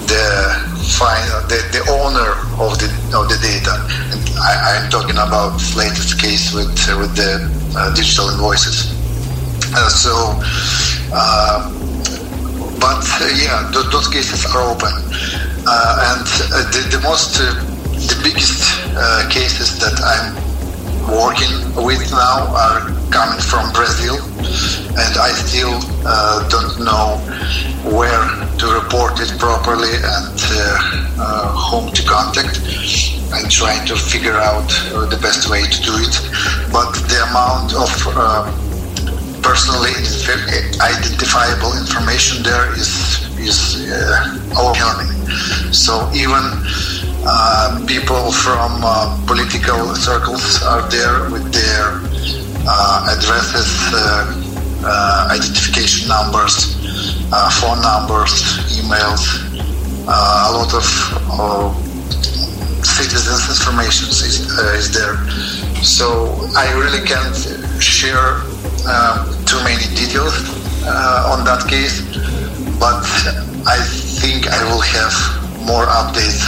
the 0.06 0.76
find 0.94 1.26
the, 1.50 1.58
the 1.74 1.82
owner 1.90 2.38
of 2.62 2.78
the 2.78 2.88
of 3.12 3.28
the 3.28 3.38
data. 3.42 3.74
And 4.14 4.22
I, 4.38 4.82
am 4.82 4.90
talking 4.90 5.18
about 5.18 5.58
latest 5.74 6.20
case 6.20 6.54
with 6.54 6.70
uh, 6.88 6.98
with 6.98 7.14
the 7.16 7.50
uh, 7.76 7.94
digital 7.94 8.30
invoices. 8.30 8.94
Uh, 9.74 9.88
so, 9.90 10.14
uh, 11.12 11.72
but 12.80 13.04
uh, 13.20 13.28
yeah, 13.34 13.70
th- 13.72 13.86
those 13.92 14.08
cases 14.08 14.46
are 14.46 14.62
open, 14.62 14.92
uh, 15.66 16.14
and 16.14 16.26
the, 16.72 16.96
the 16.96 17.00
most 17.02 17.38
the 17.38 18.16
biggest 18.22 18.62
cases 19.30 19.78
that 19.80 19.96
I'm 20.04 20.46
working 21.08 21.54
with 21.84 22.10
now 22.10 22.50
are 22.50 22.80
coming 23.10 23.40
from 23.40 23.72
Brazil, 23.72 24.18
and 24.98 25.12
I 25.18 25.30
still 25.30 25.78
uh, 26.04 26.48
don't 26.48 26.82
know 26.82 27.18
where 27.94 28.26
to 28.58 28.66
report 28.74 29.20
it 29.20 29.38
properly 29.38 29.94
and 29.94 30.34
uh, 30.34 31.16
uh, 31.18 31.52
whom 31.70 31.92
to 31.92 32.02
contact. 32.02 32.58
I'm 33.32 33.48
trying 33.48 33.86
to 33.86 33.96
figure 33.96 34.36
out 34.36 34.66
uh, 34.92 35.06
the 35.06 35.18
best 35.22 35.50
way 35.50 35.62
to 35.62 35.82
do 35.82 35.94
it, 35.94 36.14
but 36.72 36.90
the 37.06 37.22
amount 37.30 37.74
of 37.74 37.90
uh, 38.16 38.50
personally 39.46 39.94
identifiable 40.82 41.72
information 41.78 42.42
there 42.42 42.66
is 42.74 42.90
is 43.38 43.86
uh, 43.86 44.58
overwhelming. 44.58 45.12
So 45.70 46.10
even 46.10 46.42
uh, 47.22 47.84
people 47.86 48.32
from 48.32 48.82
uh, 48.82 49.14
political 49.26 49.94
circles 49.94 50.62
are 50.62 50.82
there 50.90 51.30
with 51.30 51.46
their 51.54 52.02
uh, 52.66 53.14
addresses, 53.14 53.70
uh, 53.94 54.34
uh, 54.82 55.28
identification 55.30 56.08
numbers, 56.08 56.74
phone 57.62 57.80
numbers, 57.82 58.34
emails, 58.78 59.22
a 60.06 60.50
lot 60.58 60.74
of 60.74 60.86
citizens' 62.84 63.46
information 63.54 64.08
is, 64.08 64.40
is, 64.82 64.90
there. 64.94 65.16
So 65.82 66.34
I 66.56 66.72
really 66.74 67.06
can't 67.06 67.36
share 67.80 68.42
too 69.46 69.62
many 69.64 69.86
details 69.94 70.34
on 71.32 71.44
that 71.44 71.64
case, 71.68 72.02
but 72.78 73.02
I 73.66 73.78
think 74.20 74.46
I 74.46 74.62
will 74.68 74.80
have 74.82 75.14
more 75.66 75.86
updates 75.86 76.42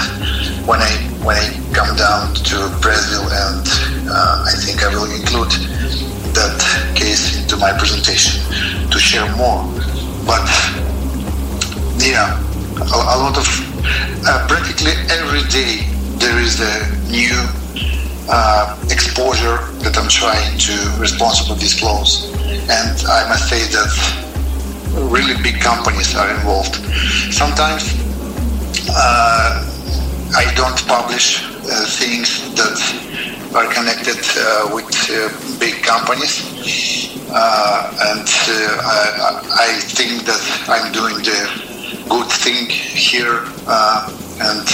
when 0.66 0.80
I 0.80 0.90
when 1.24 1.36
I 1.36 1.50
come 1.74 1.96
down 1.96 2.34
to 2.34 2.56
Brazil, 2.80 3.22
and 3.22 3.66
uh, 4.06 4.46
I 4.46 4.54
think 4.62 4.82
I 4.84 4.88
will 4.94 5.10
include 5.10 5.50
that 6.34 6.58
case 6.94 7.40
into 7.42 7.56
my 7.56 7.72
presentation 7.76 8.38
to 8.90 8.98
share 8.98 9.26
more. 9.36 9.64
But 10.26 10.46
yeah, 11.98 12.38
a, 12.78 12.98
a 13.14 13.16
lot 13.18 13.36
of 13.36 13.46
uh, 14.26 14.46
practically 14.46 14.92
every 15.10 15.42
day 15.50 15.86
there 16.18 16.38
is 16.38 16.60
a 16.60 16.74
new 17.10 17.34
uh, 18.30 18.78
exposure 18.90 19.58
that 19.82 19.96
I'm 19.98 20.08
trying 20.08 20.58
to 20.58 20.72
respond 21.00 21.00
to 21.00 21.00
responsibly 21.00 21.58
disclose, 21.58 22.30
and 22.48 22.96
I 23.06 23.28
must 23.28 23.48
say 23.48 23.62
that 23.76 23.92
really 25.10 25.40
big 25.42 25.60
companies 25.60 26.14
are 26.16 26.30
involved. 26.34 26.76
Sometimes. 27.32 27.94
Uh, 28.90 29.74
I 30.36 30.52
don't 30.54 30.76
publish 30.86 31.42
uh, 31.42 31.86
things 31.86 32.54
that 32.54 32.76
are 33.54 33.66
connected 33.72 34.20
uh, 34.36 34.70
with 34.74 34.88
uh, 35.10 35.28
big 35.58 35.82
companies, 35.82 36.44
and 37.28 38.28
I, 38.28 39.40
I, 39.56 39.80
think 39.80 40.24
that 40.26 40.42
I'm 40.68 40.92
doing 40.92 41.16
the 41.16 42.06
good 42.08 42.28
thing 42.28 42.68
here, 42.68 43.44
and 44.40 44.68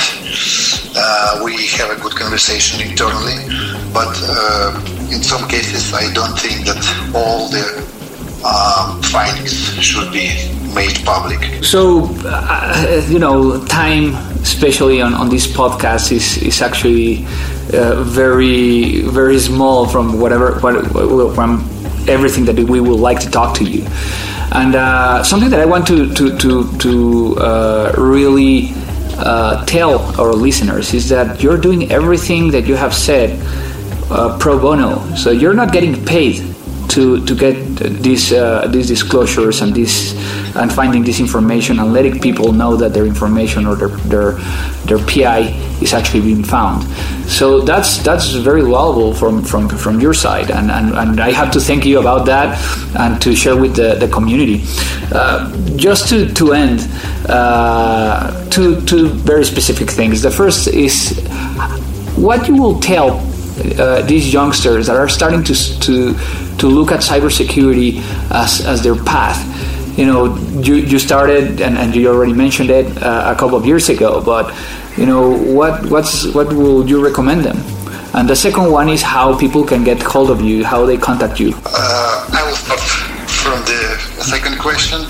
we 1.45 1.67
have 1.79 1.91
a 1.97 2.01
good 2.03 2.17
conversation 2.17 2.81
internally. 2.81 3.47
But 3.93 4.15
in 5.11 5.23
some 5.23 5.49
cases, 5.49 5.93
I 5.93 6.13
don't 6.13 6.39
think 6.39 6.65
that 6.67 6.79
all 7.15 7.49
the 7.49 7.65
uh, 8.45 9.01
findings 9.03 9.53
should 9.83 10.13
be 10.13 10.31
made 10.75 11.05
public. 11.05 11.65
So, 11.65 12.09
uh, 12.25 13.07
you 13.09 13.19
know, 13.19 13.65
time, 13.67 14.15
especially 14.43 15.01
on, 15.01 15.15
on 15.15 15.29
this 15.31 15.47
podcast, 15.47 16.13
is, 16.13 16.43
is 16.43 16.61
actually 16.61 17.25
uh, 17.73 18.03
very, 18.03 19.03
very 19.03 19.39
small 19.39 19.87
from 19.87 20.21
whatever, 20.21 20.59
what, 20.61 21.35
from 21.35 21.69
everything 22.07 22.45
that 22.47 22.57
we 22.57 22.81
would 22.81 23.01
like 23.01 23.21
to 23.21 23.31
talk 23.31 23.57
to 23.57 23.65
you. 23.65 23.87
And 24.53 24.75
uh, 24.75 25.25
something 25.25 25.51
that 25.51 25.61
I 25.61 25.65
want 25.65 25.87
to, 25.89 26.13
to, 26.15 26.39
to, 26.39 26.79
to 26.79 27.37
uh, 27.39 27.95
really 27.97 28.73
uh, 29.17 29.65
tell 29.65 29.99
our 30.21 30.33
listeners 30.33 30.93
is 30.93 31.09
that 31.09 31.43
you're 31.43 31.59
doing 31.59 31.91
everything 31.91 32.51
that 32.51 32.67
you 32.67 32.75
have 32.75 32.95
said 32.95 33.31
pro 34.39 34.59
bono. 34.59 35.15
So 35.15 35.31
you're 35.31 35.55
not 35.55 35.73
getting 35.73 36.05
paid 36.05 36.55
to 36.95 37.25
to 37.27 37.35
get 37.35 37.57
these 38.03 38.33
uh, 38.33 38.67
these 38.69 38.87
disclosures 38.87 39.61
and 39.63 39.75
this 39.75 40.15
and 40.57 40.73
finding 40.73 41.03
this 41.03 41.19
information 41.19 41.81
and 41.81 41.93
letting 41.93 42.21
people 42.21 42.53
know 42.53 42.77
that 42.77 42.95
their 42.95 43.05
information 43.05 43.67
or 43.67 43.75
their 43.75 43.89
their 44.13 44.33
their 44.87 44.99
PI 44.99 45.41
is 45.83 45.93
actually 45.93 46.21
being 46.21 46.45
found. 46.45 46.85
So 47.27 47.61
that's 47.61 47.99
that's 48.03 48.31
very 48.31 48.63
valuable 48.63 49.13
from 49.13 49.43
from 49.43 49.69
from 49.69 50.01
your 50.01 50.15
side, 50.15 50.51
and 50.51 50.71
and, 50.71 50.95
and 50.95 51.21
I 51.21 51.33
have 51.33 51.51
to 51.53 51.61
thank 51.61 51.85
you 51.85 51.99
about 51.99 52.27
that 52.27 52.59
and 52.97 53.21
to 53.23 53.35
share 53.35 53.57
with 53.57 53.75
the 53.75 53.95
the 53.95 54.09
community. 54.09 54.63
Uh, 55.13 55.51
just 55.77 56.09
to 56.11 56.33
to 56.35 56.53
end, 56.53 56.89
uh, 57.29 58.49
two 58.51 58.81
two 58.83 59.09
very 59.09 59.45
specific 59.45 59.91
things. 59.91 60.23
The 60.23 60.31
first 60.31 60.69
is 60.69 61.19
what 62.17 62.47
you 62.47 62.55
will 62.55 62.79
tell 62.79 63.34
uh, 63.79 64.03
these 64.03 64.33
youngsters 64.33 64.87
that 64.87 64.97
are 64.97 65.09
starting 65.09 65.43
to 65.45 65.55
to 65.81 66.15
to 66.59 66.67
look 66.67 66.91
at 66.93 67.01
cybersecurity 67.01 68.01
as, 68.31 68.65
as 68.67 68.83
their 68.83 68.97
path. 68.97 69.39
You 69.99 70.07
know, 70.07 70.37
you, 70.61 70.75
you 70.75 70.99
started 70.99 71.61
and, 71.61 71.79
and 71.79 71.95
you 71.95 72.09
already 72.09 72.33
mentioned 72.33 72.71
it 72.71 72.87
uh, 73.01 73.33
a 73.35 73.39
couple 73.39 73.57
of 73.57 73.65
years 73.65 73.89
ago, 73.89 74.21
but 74.21 74.53
you 74.97 75.07
know, 75.07 75.31
what 75.31 75.87
what's 75.87 76.27
what 76.35 76.49
will 76.53 76.89
you 76.89 77.05
recommend 77.05 77.45
them? 77.45 77.59
And 78.15 78.29
the 78.29 78.37
second 78.37 78.71
one 78.71 78.89
is 78.89 79.03
how 79.03 79.37
people 79.39 79.65
can 79.65 79.83
get 79.83 80.01
hold 80.03 80.31
of 80.31 80.41
you, 80.41 80.65
how 80.65 80.87
they 80.87 80.97
contact 80.97 81.41
you. 81.41 81.53
Uh, 81.67 82.31
I 82.33 82.43
will 82.47 82.55
start 82.57 82.81
from 83.43 83.61
the 83.67 83.99
second 84.23 84.59
question. 84.59 85.01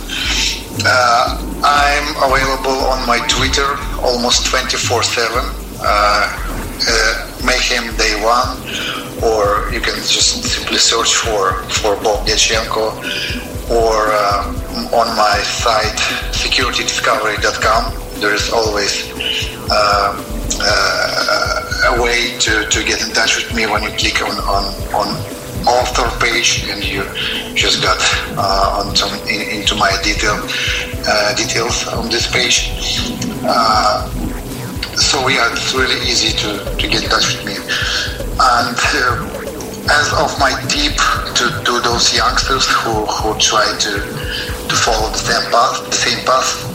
Uh, 0.84 1.40
I'm 1.62 2.08
available 2.16 2.76
on 2.92 3.06
my 3.06 3.20
Twitter 3.28 3.76
almost 4.00 4.46
24 4.46 5.02
7. 5.02 5.38
Uh, 5.80 6.53
uh, 6.88 7.30
Mayhem 7.44 7.94
Day 7.96 8.14
One, 8.22 8.58
or 9.22 9.70
you 9.72 9.80
can 9.80 9.96
just 9.96 10.42
simply 10.44 10.78
search 10.78 11.14
for, 11.14 11.62
for 11.80 11.96
Bob 12.02 12.26
Diachenko, 12.26 12.94
or 13.70 14.12
uh, 14.12 14.54
on 14.92 15.16
my 15.16 15.38
site 15.42 15.98
securitydiscovery.com. 16.32 18.20
There 18.20 18.34
is 18.34 18.50
always 18.50 19.10
uh, 19.70 20.34
a 21.96 22.02
way 22.02 22.36
to, 22.38 22.66
to 22.68 22.84
get 22.84 23.06
in 23.06 23.12
touch 23.12 23.36
with 23.36 23.54
me 23.54 23.66
when 23.66 23.82
you 23.82 23.90
click 23.90 24.22
on, 24.22 24.36
on, 24.44 24.64
on 24.94 25.34
author 25.66 26.08
page 26.24 26.66
and 26.68 26.84
you 26.84 27.02
just 27.54 27.82
got 27.82 27.98
uh, 28.36 28.82
on 28.84 28.94
some 28.94 29.12
in, 29.28 29.60
into 29.60 29.74
my 29.74 29.90
detail 30.02 30.36
uh, 31.06 31.34
details 31.34 31.86
on 31.88 32.08
this 32.10 32.30
page. 32.30 32.70
Uh, 33.44 34.08
so 34.96 35.28
yeah, 35.28 35.50
it's 35.52 35.74
really 35.74 35.98
easy 36.06 36.36
to, 36.38 36.58
to 36.76 36.86
get 36.88 37.02
in 37.02 37.10
touch 37.10 37.34
with 37.34 37.44
me. 37.46 37.56
And 38.38 38.76
uh, 38.76 39.44
as 39.90 40.08
of 40.16 40.32
my 40.38 40.54
tip 40.68 40.96
to, 41.36 41.44
to 41.64 41.80
those 41.80 42.14
youngsters 42.14 42.66
who, 42.66 43.04
who 43.06 43.38
try 43.38 43.66
to, 43.66 43.92
to 44.00 44.74
follow 44.74 45.10
the 45.10 45.18
same 45.18 45.50
path, 45.50 45.84
the 45.86 45.96
same 45.96 46.24
path, 46.24 46.74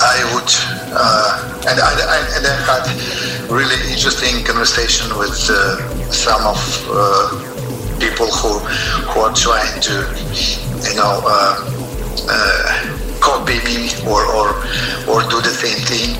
I 0.00 0.18
would, 0.34 0.50
uh, 0.94 1.66
and, 1.68 1.80
I, 1.80 1.92
I, 1.94 2.18
and 2.36 2.44
I 2.46 2.56
had 2.62 3.50
really 3.50 3.76
interesting 3.90 4.44
conversation 4.44 5.08
with 5.18 5.34
uh, 5.50 6.10
some 6.10 6.42
of 6.46 6.60
uh, 6.90 7.98
people 7.98 8.26
who, 8.26 8.58
who 9.10 9.20
are 9.20 9.34
trying 9.34 9.80
to, 9.80 9.94
you 10.88 10.96
know, 10.96 11.22
uh, 11.24 11.82
uh, 12.28 13.18
copy 13.20 13.58
me 13.64 13.90
or, 14.06 14.22
or, 14.26 14.48
or 15.08 15.22
do 15.30 15.38
the 15.40 15.54
same 15.54 15.78
thing. 15.86 16.18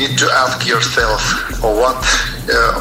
Need 0.00 0.16
to 0.16 0.28
ask 0.32 0.66
yourself 0.66 1.20
what, 1.60 2.00
uh, 2.48 2.80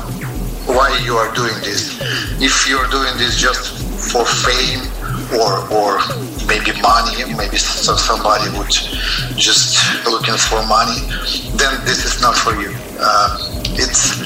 why 0.72 0.88
you 1.04 1.16
are 1.16 1.34
doing 1.36 1.54
this. 1.60 2.00
If 2.40 2.68
you're 2.68 2.88
doing 2.88 3.12
this 3.18 3.36
just 3.36 3.76
for 4.12 4.24
fame 4.24 4.88
or, 5.36 5.68
or 5.68 6.00
maybe 6.48 6.72
money, 6.80 7.28
maybe 7.36 7.58
somebody 7.58 8.48
would 8.58 8.72
just 9.36 9.76
looking 10.08 10.40
for 10.40 10.64
money, 10.66 11.04
then 11.60 11.76
this 11.84 12.08
is 12.08 12.22
not 12.22 12.36
for 12.36 12.56
you. 12.56 12.72
Uh, 12.98 13.38
it's 13.76 14.24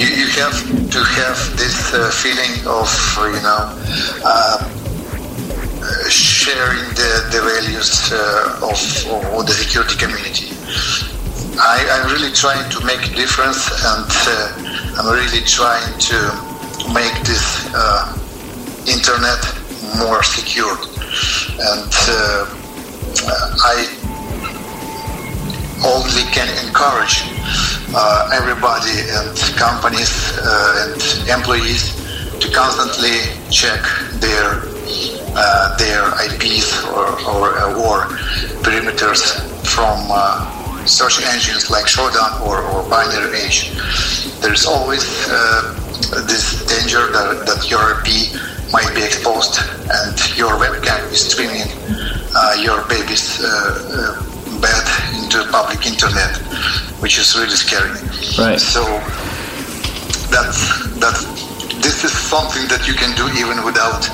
you, 0.00 0.08
you 0.08 0.26
have 0.40 0.56
to 0.90 1.00
have 1.20 1.38
this 1.60 1.92
uh, 1.92 2.10
feeling 2.10 2.56
of 2.66 2.88
you 3.36 3.42
know 3.44 3.68
uh, 4.24 4.80
sharing 6.08 6.88
the, 6.94 7.10
the 7.32 7.40
values 7.40 8.12
uh, 8.12 8.60
of, 8.62 9.36
of, 9.38 9.46
the 9.46 9.52
security 9.52 9.96
community. 9.96 11.09
I, 11.58 11.82
am 12.02 12.12
really 12.12 12.32
trying 12.32 12.68
to 12.70 12.84
make 12.84 13.02
a 13.10 13.14
difference 13.14 13.66
and 13.84 14.06
uh, 14.06 15.00
I'm 15.00 15.08
really 15.12 15.42
trying 15.44 15.98
to 15.98 16.18
make 16.94 17.14
this 17.26 17.66
uh, 17.74 18.12
internet 18.86 19.40
more 19.98 20.22
secure. 20.22 20.76
And 21.58 21.92
uh, 22.06 22.46
I 23.66 23.88
only 25.84 26.24
can 26.32 26.48
encourage 26.66 27.24
uh, 27.94 28.30
everybody 28.32 28.94
and 29.10 29.34
companies 29.56 30.38
uh, 30.38 30.86
and 30.86 31.28
employees 31.28 31.96
to 32.38 32.50
constantly 32.52 33.16
check 33.50 33.80
their 34.20 34.62
uh, 35.32 35.76
their 35.76 36.02
IPs 36.26 36.84
or, 36.86 37.06
or, 37.30 37.48
or 37.76 37.96
perimeters 38.62 39.40
from 39.64 40.10
search 40.86 41.22
engines 41.24 41.70
like 41.70 41.86
Shodan 41.86 42.40
or, 42.46 42.62
or 42.62 42.82
BinaryEdge. 42.84 44.40
There's 44.40 44.66
always 44.66 45.04
uh, 45.28 45.74
this 46.26 46.64
danger 46.66 47.10
that, 47.12 47.46
that 47.46 47.70
your 47.70 48.00
IP 48.00 48.32
might 48.72 48.94
be 48.94 49.02
exposed 49.02 49.58
and 49.90 50.16
your 50.38 50.52
webcam 50.58 51.10
is 51.10 51.30
streaming 51.32 51.68
uh, 52.34 52.56
your 52.60 52.82
baby's 52.88 53.42
uh, 53.42 54.14
bed 54.60 54.86
into 55.18 55.42
public 55.50 55.86
internet, 55.86 56.36
which 57.00 57.18
is 57.18 57.34
really 57.36 57.56
scary. 57.56 57.90
Right. 58.38 58.60
So 58.60 58.84
that's 60.30 60.86
that's 60.98 61.24
this 61.82 62.04
is 62.04 62.12
something 62.12 62.68
that 62.68 62.86
you 62.86 62.94
can 62.94 63.16
do 63.16 63.26
even 63.38 63.64
without 63.64 64.04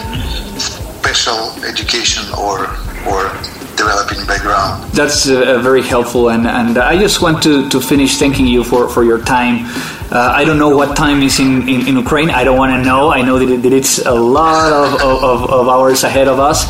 special 0.56 1.52
education 1.64 2.24
or 2.38 2.70
or 3.04 3.28
developing 3.76 4.26
background. 4.26 4.90
That's 4.92 5.28
uh, 5.28 5.60
very 5.60 5.82
helpful, 5.82 6.30
and, 6.30 6.46
and 6.46 6.78
I 6.78 6.98
just 6.98 7.22
want 7.22 7.42
to, 7.44 7.68
to 7.68 7.80
finish 7.80 8.18
thanking 8.18 8.46
you 8.46 8.64
for, 8.64 8.88
for 8.88 9.04
your 9.04 9.22
time. 9.22 9.66
Uh, 10.10 10.32
I 10.32 10.44
don't 10.44 10.58
know 10.58 10.68
what 10.68 10.96
time 10.96 11.20
is 11.22 11.40
in, 11.40 11.68
in, 11.68 11.88
in 11.88 11.96
Ukraine. 11.96 12.30
I 12.30 12.44
don't 12.44 12.56
want 12.56 12.72
to 12.80 12.88
know. 12.88 13.10
I 13.10 13.22
know 13.22 13.40
that, 13.40 13.50
it, 13.50 13.62
that 13.62 13.72
it's 13.72 13.98
a 13.98 14.14
lot 14.14 14.72
of, 14.72 15.02
of, 15.02 15.50
of, 15.50 15.68
hours 15.68 16.04
ahead 16.04 16.28
of 16.28 16.38
us. 16.38 16.62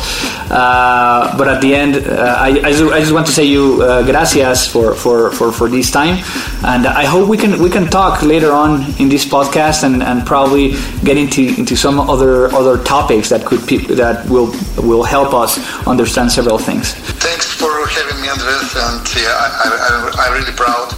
Uh, 0.49 1.35
but 1.37 1.47
at 1.47 1.61
the 1.61 1.75
end, 1.75 1.97
uh, 1.97 2.35
I, 2.39 2.47
I 2.63 2.71
just, 2.71 3.13
want 3.13 3.27
to 3.27 3.31
say 3.31 3.43
you 3.43 3.83
uh, 3.83 4.03
gracias 4.03 4.67
for, 4.67 4.95
for, 4.95 5.29
for, 5.31 5.51
for 5.51 5.69
this 5.69 5.91
time. 5.91 6.23
And 6.65 6.87
I 6.87 7.05
hope 7.05 7.29
we 7.29 7.37
can 7.37 7.61
we 7.61 7.69
can 7.69 7.87
talk 7.87 8.23
later 8.23 8.51
on 8.51 8.81
in 8.99 9.07
this 9.07 9.23
podcast 9.23 9.83
and, 9.83 10.01
and 10.01 10.25
probably 10.25 10.71
get 11.03 11.17
into, 11.17 11.43
into 11.59 11.75
some 11.75 11.99
other 11.99 12.51
other 12.55 12.83
topics 12.83 13.29
that 13.29 13.45
could 13.45 13.59
that 13.97 14.27
will 14.29 14.51
will 14.77 15.03
help 15.03 15.33
us 15.35 15.59
understand 15.85 16.31
several 16.31 16.57
things. 16.57 16.96
Thanks 17.21 17.53
for 17.53 17.87
having 17.87 18.21
me, 18.21 18.29
Andres. 18.29 18.73
And 18.75 19.05
I, 19.05 20.09
I'm 20.17 20.33
really 20.33 20.53
proud 20.53 20.93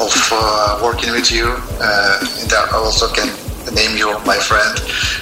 of 0.00 0.12
uh, 0.32 0.80
working 0.82 1.12
with 1.12 1.30
you. 1.30 1.56
Uh, 1.80 2.40
and 2.40 2.52
I 2.52 2.70
also 2.74 3.08
can 3.12 3.28
name 3.74 3.96
you 3.96 4.12
my 4.26 4.36
friend. 4.36 4.74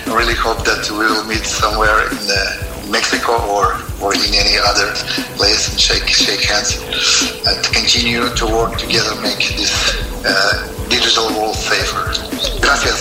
I 0.06 0.14
really 0.16 0.34
hope 0.34 0.64
that 0.64 0.90
we 0.90 0.98
will 0.98 1.24
meet 1.24 1.44
somewhere 1.44 2.08
in 2.10 2.18
uh, 2.28 2.90
Mexico 2.90 3.38
or, 3.48 3.78
or 4.02 4.14
in 4.14 4.34
any 4.34 4.58
other 4.58 4.92
place 5.36 5.70
and 5.70 5.78
shake 5.78 6.08
shake 6.08 6.42
hands 6.42 6.82
and 7.46 7.62
continue 7.72 8.28
to 8.34 8.46
work 8.46 8.76
together, 8.76 9.14
make 9.22 9.38
this 9.56 9.72
uh, 10.26 10.66
digital 10.88 11.28
world 11.38 11.54
safer. 11.54 12.02
Gracias. 12.60 12.98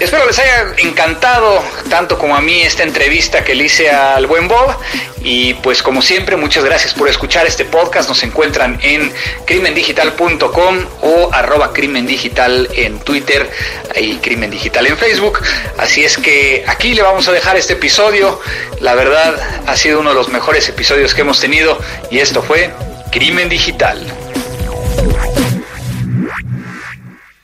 Espero 0.00 0.26
les 0.26 0.38
haya 0.38 0.74
encantado 0.78 1.62
tanto 1.90 2.18
como 2.18 2.36
a 2.36 2.40
mí 2.40 2.62
esta 2.62 2.82
entrevista 2.82 3.44
que 3.44 3.54
le 3.54 3.64
hice 3.64 3.90
al 3.90 4.26
buen 4.26 4.48
Bob 4.48 4.74
y 5.22 5.54
pues 5.54 5.82
como 5.82 6.02
siempre 6.02 6.36
muchas 6.36 6.64
gracias 6.64 6.94
por 6.94 7.08
escuchar 7.08 7.46
este 7.46 7.64
podcast. 7.64 8.08
Nos 8.08 8.22
encuentran 8.22 8.78
en 8.82 9.12
crimendigital.com 9.44 10.78
o 11.02 11.30
arroba 11.32 11.72
crimendigital 11.72 12.68
en 12.74 12.98
Twitter 13.00 13.50
y 13.96 14.16
Crimen 14.16 14.50
Digital 14.50 14.86
en 14.86 14.96
Facebook. 14.96 15.40
Así 15.76 16.04
es 16.04 16.16
que 16.16 16.64
aquí 16.66 16.94
le 16.94 17.02
vamos 17.02 17.26
a 17.28 17.32
dejar 17.32 17.56
este 17.56 17.74
episodio. 17.74 18.40
La 18.80 18.94
verdad 18.94 19.34
ha 19.66 19.76
sido 19.76 20.00
uno 20.00 20.10
de 20.10 20.14
los 20.14 20.28
mejores 20.28 20.37
episodios 20.68 21.14
que 21.14 21.22
hemos 21.22 21.40
tenido 21.40 21.78
y 22.10 22.18
esto 22.18 22.42
fue 22.42 22.72
Crimen 23.10 23.48
Digital. 23.48 23.98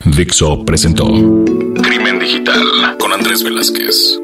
Dixo 0.04 0.64
presentó 0.64 1.06
Crimen 1.82 2.18
Digital 2.18 2.96
con 2.98 3.12
Andrés 3.12 3.42
Velázquez. 3.42 4.23